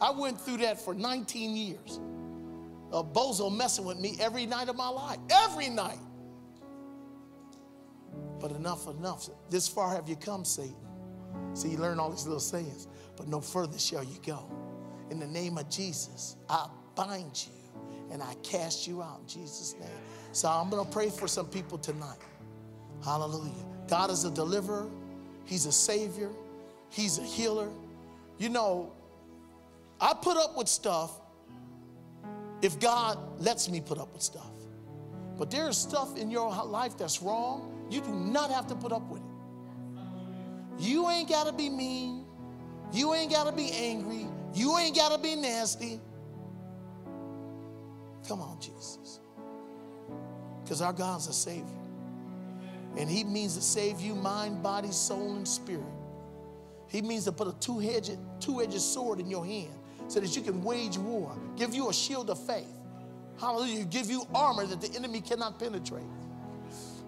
I 0.00 0.12
went 0.12 0.40
through 0.40 0.58
that 0.58 0.80
for 0.80 0.94
19 0.94 1.56
years. 1.56 2.00
A 2.92 3.02
bozo 3.02 3.54
messing 3.54 3.84
with 3.84 3.98
me 3.98 4.16
every 4.20 4.46
night 4.46 4.68
of 4.68 4.76
my 4.76 4.88
life, 4.88 5.18
every 5.30 5.68
night. 5.68 5.98
But 8.40 8.52
enough, 8.52 8.86
enough. 8.88 9.28
This 9.50 9.68
far 9.68 9.94
have 9.94 10.08
you 10.08 10.16
come, 10.16 10.44
Satan. 10.44 10.76
See, 11.54 11.70
you 11.70 11.78
learn 11.78 11.98
all 11.98 12.10
these 12.10 12.24
little 12.24 12.40
sayings, 12.40 12.86
but 13.16 13.28
no 13.28 13.40
further 13.40 13.78
shall 13.78 14.04
you 14.04 14.18
go. 14.24 14.44
In 15.10 15.18
the 15.18 15.26
name 15.26 15.58
of 15.58 15.68
Jesus, 15.70 16.36
I 16.48 16.68
bind 16.94 17.46
you 17.46 17.52
and 18.12 18.22
I 18.22 18.34
cast 18.42 18.86
you 18.86 19.02
out 19.02 19.20
in 19.20 19.28
Jesus' 19.28 19.74
name. 19.78 19.88
So 20.32 20.48
I'm 20.48 20.70
going 20.70 20.84
to 20.84 20.90
pray 20.90 21.10
for 21.10 21.26
some 21.26 21.46
people 21.46 21.78
tonight. 21.78 22.18
Hallelujah. 23.04 23.64
God 23.88 24.10
is 24.10 24.24
a 24.24 24.30
deliverer, 24.30 24.88
He's 25.44 25.66
a 25.66 25.72
savior, 25.72 26.30
He's 26.90 27.18
a 27.18 27.22
healer. 27.22 27.70
You 28.38 28.50
know, 28.50 28.92
I 30.00 30.14
put 30.14 30.36
up 30.36 30.56
with 30.56 30.68
stuff 30.68 31.12
if 32.62 32.78
God 32.78 33.18
lets 33.40 33.68
me 33.68 33.80
put 33.80 33.98
up 33.98 34.12
with 34.12 34.22
stuff. 34.22 34.50
But 35.38 35.50
there 35.50 35.68
is 35.68 35.76
stuff 35.76 36.16
in 36.16 36.30
your 36.30 36.50
life 36.64 36.98
that's 36.98 37.22
wrong. 37.22 37.74
You 37.90 38.00
do 38.00 38.10
not 38.10 38.50
have 38.50 38.66
to 38.68 38.74
put 38.74 38.92
up 38.92 39.08
with 39.10 39.22
it. 39.22 39.26
You 40.78 41.08
ain't 41.08 41.28
got 41.28 41.46
to 41.46 41.52
be 41.52 41.68
mean. 41.68 42.24
You 42.92 43.14
ain't 43.14 43.30
got 43.30 43.44
to 43.44 43.52
be 43.52 43.70
angry. 43.72 44.26
You 44.54 44.78
ain't 44.78 44.96
got 44.96 45.12
to 45.12 45.18
be 45.18 45.34
nasty. 45.34 46.00
Come 48.26 48.40
on, 48.40 48.60
Jesus. 48.60 49.20
Because 50.62 50.82
our 50.82 50.92
God's 50.92 51.26
a 51.28 51.32
Savior. 51.32 51.64
And 52.96 53.10
He 53.10 53.24
means 53.24 53.56
to 53.56 53.62
save 53.62 54.00
you 54.00 54.14
mind, 54.14 54.62
body, 54.62 54.90
soul, 54.90 55.36
and 55.36 55.46
spirit. 55.46 55.82
He 56.88 57.02
means 57.02 57.24
to 57.24 57.32
put 57.32 57.48
a 57.48 57.52
two-edged, 57.60 58.16
two-edged 58.40 58.80
sword 58.80 59.20
in 59.20 59.28
your 59.28 59.44
hand 59.44 59.72
so 60.08 60.20
that 60.20 60.34
you 60.34 60.42
can 60.42 60.62
wage 60.62 60.96
war, 60.96 61.36
give 61.56 61.74
you 61.74 61.90
a 61.90 61.92
shield 61.92 62.30
of 62.30 62.44
faith. 62.46 62.66
Hallelujah. 63.38 63.84
Give 63.84 64.10
you 64.10 64.26
armor 64.34 64.66
that 64.66 64.80
the 64.80 64.96
enemy 64.96 65.20
cannot 65.20 65.58
penetrate. 65.58 66.02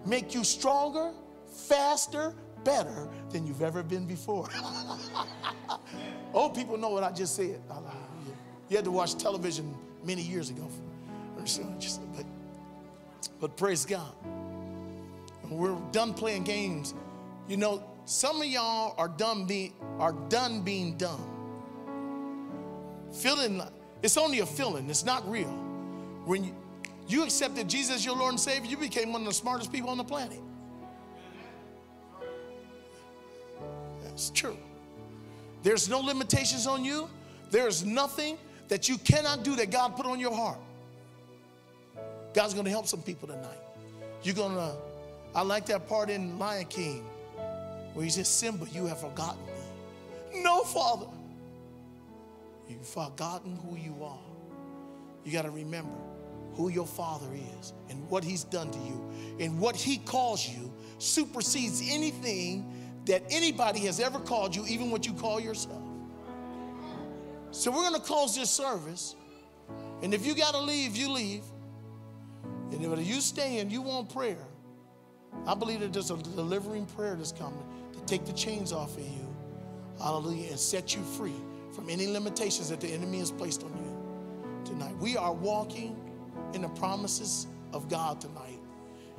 Make 0.05 0.33
you 0.33 0.43
stronger, 0.43 1.11
faster, 1.47 2.33
better 2.63 3.07
than 3.29 3.45
you've 3.45 3.61
ever 3.61 3.83
been 3.83 4.05
before. 4.05 4.47
Old 6.33 6.55
people 6.55 6.77
know 6.77 6.89
what 6.89 7.03
I 7.03 7.11
just 7.11 7.35
said. 7.35 7.61
You 8.69 8.75
had 8.77 8.85
to 8.85 8.91
watch 8.91 9.15
television 9.15 9.75
many 10.03 10.21
years 10.21 10.49
ago. 10.49 10.67
But, 12.15 12.25
but 13.39 13.57
praise 13.57 13.85
God. 13.85 14.13
When 15.43 15.57
we're 15.57 15.91
done 15.91 16.13
playing 16.13 16.43
games, 16.43 16.93
you 17.47 17.57
know, 17.57 17.83
some 18.05 18.41
of 18.41 18.47
y'all 18.47 18.95
are 18.97 19.07
done 19.07 19.45
being 19.45 19.73
are 19.99 20.13
done 20.29 20.61
being 20.61 20.97
dumb. 20.97 21.21
Feeling 23.13 23.61
it's 24.01 24.17
only 24.17 24.39
a 24.39 24.45
feeling, 24.45 24.89
it's 24.89 25.05
not 25.05 25.29
real. 25.29 25.49
When 26.25 26.45
you, 26.45 26.55
you 27.07 27.23
accepted 27.23 27.67
Jesus 27.67 28.05
your 28.05 28.15
Lord 28.15 28.31
and 28.31 28.39
Savior, 28.39 28.69
you 28.69 28.77
became 28.77 29.11
one 29.11 29.21
of 29.21 29.27
the 29.27 29.33
smartest 29.33 29.71
people 29.71 29.89
on 29.89 29.97
the 29.97 30.03
planet. 30.03 30.39
That's 34.03 34.29
true. 34.29 34.57
There's 35.63 35.89
no 35.89 35.99
limitations 35.99 36.67
on 36.67 36.83
you. 36.83 37.09
There 37.49 37.67
is 37.67 37.85
nothing 37.85 38.37
that 38.67 38.87
you 38.87 38.97
cannot 38.97 39.43
do 39.43 39.55
that 39.57 39.71
God 39.71 39.95
put 39.95 40.05
on 40.05 40.19
your 40.19 40.33
heart. 40.33 40.59
God's 42.33 42.53
gonna 42.53 42.69
help 42.69 42.87
some 42.87 43.01
people 43.01 43.27
tonight. 43.27 43.59
You're 44.23 44.35
gonna, 44.35 44.75
I 45.35 45.41
like 45.41 45.65
that 45.67 45.87
part 45.87 46.09
in 46.09 46.39
Lion 46.39 46.65
King 46.65 47.03
where 47.93 48.05
he 48.05 48.11
says, 48.11 48.27
Simba, 48.27 48.67
you 48.71 48.85
have 48.85 48.99
forgotten 48.99 49.43
me. 49.45 50.41
No, 50.41 50.63
Father. 50.63 51.07
You've 52.69 52.87
forgotten 52.87 53.57
who 53.57 53.75
you 53.75 54.01
are. 54.03 54.17
You 55.25 55.31
got 55.33 55.41
to 55.41 55.51
remember 55.51 55.91
who 56.61 56.69
your 56.69 56.85
Father 56.85 57.27
is 57.59 57.73
and 57.89 58.07
what 58.09 58.23
He's 58.23 58.43
done 58.43 58.69
to 58.71 58.79
you. 58.79 59.11
And 59.39 59.59
what 59.59 59.75
He 59.75 59.97
calls 59.97 60.47
you 60.47 60.71
supersedes 60.99 61.81
anything 61.89 63.01
that 63.05 63.23
anybody 63.31 63.79
has 63.79 63.99
ever 63.99 64.19
called 64.19 64.55
you, 64.55 64.65
even 64.67 64.91
what 64.91 65.05
you 65.05 65.13
call 65.13 65.39
yourself. 65.39 65.81
So 67.49 67.71
we're 67.71 67.81
going 67.81 67.95
to 67.95 68.01
close 68.01 68.35
this 68.35 68.51
service. 68.51 69.15
And 70.03 70.13
if 70.13 70.25
you 70.25 70.35
got 70.35 70.53
to 70.53 70.61
leave, 70.61 70.95
you 70.95 71.09
leave. 71.11 71.43
And 72.71 72.85
if 72.85 73.07
you 73.07 73.19
stay 73.21 73.59
and 73.59 73.71
you 73.71 73.81
want 73.81 74.13
prayer, 74.13 74.45
I 75.47 75.55
believe 75.55 75.79
that 75.79 75.93
there's 75.93 76.11
a 76.11 76.17
delivering 76.17 76.85
prayer 76.85 77.15
that's 77.15 77.31
coming 77.31 77.63
to 77.93 77.99
take 78.05 78.25
the 78.25 78.33
chains 78.33 78.71
off 78.71 78.95
of 78.95 79.03
you. 79.03 79.35
Hallelujah. 79.99 80.51
And 80.51 80.59
set 80.59 80.95
you 80.95 81.01
free 81.01 81.35
from 81.73 81.89
any 81.89 82.07
limitations 82.07 82.69
that 82.69 82.79
the 82.79 82.87
enemy 82.87 83.19
has 83.19 83.31
placed 83.31 83.63
on 83.63 83.71
you 83.71 84.63
tonight. 84.63 84.95
We 84.97 85.17
are 85.17 85.33
walking 85.33 86.00
in 86.53 86.61
the 86.61 86.69
promises 86.69 87.47
of 87.73 87.89
God 87.89 88.21
tonight, 88.21 88.59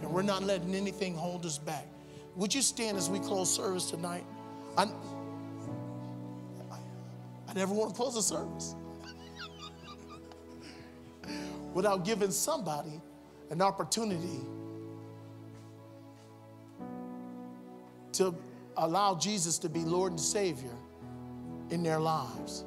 and 0.00 0.10
we're 0.10 0.22
not 0.22 0.42
letting 0.42 0.74
anything 0.74 1.14
hold 1.14 1.46
us 1.46 1.58
back. 1.58 1.86
Would 2.36 2.54
you 2.54 2.62
stand 2.62 2.96
as 2.96 3.10
we 3.10 3.18
close 3.18 3.54
service 3.54 3.90
tonight? 3.90 4.24
I, 4.76 4.86
I 7.48 7.54
never 7.54 7.74
want 7.74 7.90
to 7.90 7.96
close 7.96 8.16
a 8.16 8.22
service 8.22 8.74
without 11.74 12.04
giving 12.04 12.30
somebody 12.30 13.00
an 13.50 13.60
opportunity 13.60 14.40
to 18.12 18.34
allow 18.76 19.14
Jesus 19.14 19.58
to 19.58 19.68
be 19.68 19.80
Lord 19.80 20.12
and 20.12 20.20
Savior 20.20 20.74
in 21.70 21.82
their 21.82 22.00
lives. 22.00 22.64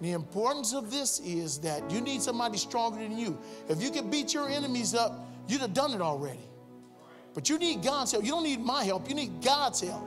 The 0.00 0.12
importance 0.12 0.72
of 0.72 0.90
this 0.90 1.20
is 1.20 1.58
that 1.58 1.90
you 1.90 2.00
need 2.00 2.22
somebody 2.22 2.56
stronger 2.56 3.00
than 3.00 3.18
you. 3.18 3.38
If 3.68 3.82
you 3.82 3.90
could 3.90 4.10
beat 4.10 4.32
your 4.32 4.48
enemies 4.48 4.94
up, 4.94 5.28
you'd 5.46 5.60
have 5.60 5.74
done 5.74 5.92
it 5.92 6.00
already. 6.00 6.40
But 7.34 7.48
you 7.48 7.58
need 7.58 7.82
God's 7.82 8.12
help. 8.12 8.24
You 8.24 8.30
don't 8.30 8.44
need 8.44 8.60
my 8.60 8.84
help, 8.84 9.08
you 9.08 9.14
need 9.14 9.42
God's 9.42 9.80
help. 9.80 10.06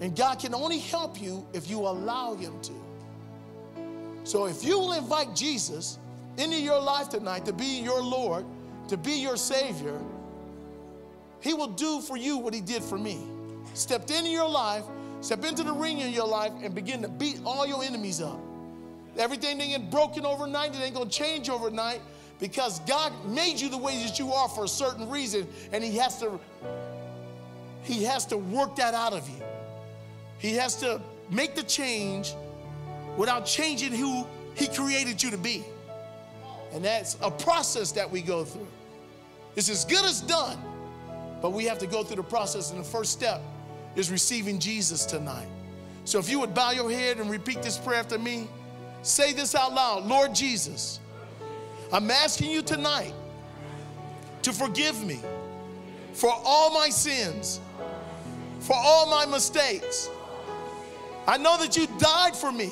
And 0.00 0.16
God 0.16 0.38
can 0.38 0.54
only 0.54 0.78
help 0.78 1.20
you 1.20 1.46
if 1.52 1.68
you 1.70 1.80
allow 1.80 2.34
Him 2.34 2.54
to. 2.62 2.72
So 4.24 4.46
if 4.46 4.64
you 4.64 4.78
will 4.78 4.94
invite 4.94 5.36
Jesus 5.36 5.98
into 6.36 6.60
your 6.60 6.80
life 6.80 7.08
tonight 7.08 7.44
to 7.46 7.52
be 7.52 7.80
your 7.80 8.02
Lord, 8.02 8.44
to 8.88 8.96
be 8.96 9.12
your 9.12 9.36
Savior, 9.36 10.00
He 11.40 11.54
will 11.54 11.68
do 11.68 12.00
for 12.00 12.16
you 12.16 12.38
what 12.38 12.54
He 12.54 12.60
did 12.60 12.82
for 12.82 12.98
me. 12.98 13.18
Stepped 13.74 14.10
into 14.10 14.30
your 14.30 14.48
life, 14.48 14.84
step 15.20 15.44
into 15.44 15.62
the 15.62 15.72
ring 15.72 16.00
in 16.00 16.12
your 16.12 16.26
life, 16.26 16.52
and 16.62 16.74
begin 16.74 17.02
to 17.02 17.08
beat 17.08 17.40
all 17.44 17.66
your 17.66 17.84
enemies 17.84 18.20
up. 18.20 18.40
Everything 19.18 19.58
that 19.58 19.66
get 19.66 19.90
broken 19.90 20.24
overnight, 20.24 20.74
it 20.74 20.80
ain't 20.80 20.94
gonna 20.94 21.10
change 21.10 21.48
overnight 21.48 22.00
because 22.38 22.80
God 22.80 23.12
made 23.26 23.60
you 23.60 23.68
the 23.68 23.78
way 23.78 24.02
that 24.04 24.18
you 24.18 24.32
are 24.32 24.48
for 24.48 24.64
a 24.64 24.68
certain 24.68 25.08
reason, 25.10 25.46
and 25.72 25.84
He 25.84 25.96
has 25.98 26.18
to 26.20 26.38
He 27.82 28.04
has 28.04 28.26
to 28.26 28.38
work 28.38 28.76
that 28.76 28.94
out 28.94 29.12
of 29.12 29.28
you. 29.28 29.42
He 30.38 30.54
has 30.54 30.76
to 30.76 31.00
make 31.30 31.54
the 31.54 31.62
change 31.62 32.34
without 33.16 33.44
changing 33.44 33.92
who 33.92 34.26
He 34.54 34.68
created 34.68 35.22
you 35.22 35.30
to 35.30 35.38
be. 35.38 35.64
And 36.72 36.84
that's 36.84 37.16
a 37.20 37.30
process 37.30 37.92
that 37.92 38.10
we 38.10 38.22
go 38.22 38.44
through. 38.44 38.68
It's 39.56 39.68
as 39.68 39.84
good 39.84 40.04
as 40.04 40.20
done, 40.20 40.56
but 41.42 41.52
we 41.52 41.64
have 41.64 41.78
to 41.78 41.86
go 41.86 42.04
through 42.04 42.16
the 42.16 42.22
process. 42.22 42.70
And 42.70 42.80
the 42.80 42.84
first 42.84 43.12
step 43.12 43.42
is 43.96 44.10
receiving 44.10 44.58
Jesus 44.58 45.04
tonight. 45.04 45.48
So 46.04 46.18
if 46.18 46.30
you 46.30 46.38
would 46.40 46.54
bow 46.54 46.70
your 46.70 46.90
head 46.90 47.18
and 47.18 47.28
repeat 47.28 47.62
this 47.62 47.76
prayer 47.76 47.98
after 47.98 48.18
me, 48.18 48.48
Say 49.02 49.32
this 49.32 49.54
out 49.54 49.74
loud 49.74 50.06
Lord 50.06 50.34
Jesus, 50.34 51.00
I'm 51.92 52.10
asking 52.10 52.50
you 52.50 52.62
tonight 52.62 53.14
to 54.42 54.52
forgive 54.52 55.04
me 55.04 55.20
for 56.12 56.32
all 56.44 56.72
my 56.72 56.90
sins, 56.90 57.60
for 58.60 58.76
all 58.76 59.06
my 59.10 59.26
mistakes. 59.26 60.10
I 61.26 61.36
know 61.36 61.58
that 61.58 61.76
you 61.76 61.86
died 61.98 62.34
for 62.34 62.50
me 62.50 62.70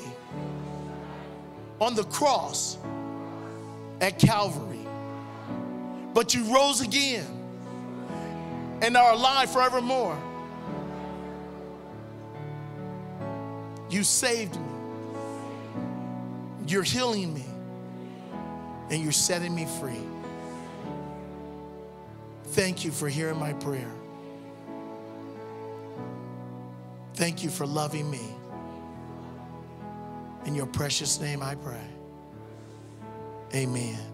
on 1.81 1.95
the 1.95 2.05
cross 2.05 2.77
at 4.01 4.19
Calvary, 4.19 4.87
but 6.13 6.35
you 6.35 6.45
rose 6.53 6.81
again 6.81 7.27
and 8.83 8.97
are 8.97 9.13
alive 9.13 9.51
forevermore. 9.51 10.19
You 13.91 14.03
saved 14.05 14.57
me. 14.57 14.78
You're 16.69 16.83
healing 16.83 17.33
me. 17.33 17.45
And 18.91 19.03
you're 19.03 19.13
setting 19.13 19.55
me 19.55 19.67
free. 19.81 20.01
Thank 22.49 22.85
you 22.85 22.91
for 22.91 23.09
hearing 23.09 23.39
my 23.39 23.53
prayer. 23.55 23.91
Thank 27.15 27.43
you 27.43 27.51
for 27.51 27.67
loving 27.67 28.11
me. 28.11 28.21
In 30.45 30.55
your 30.55 30.67
precious 30.67 31.21
name 31.21 31.43
I 31.43 31.55
pray. 31.57 31.87
Amen. 33.55 34.08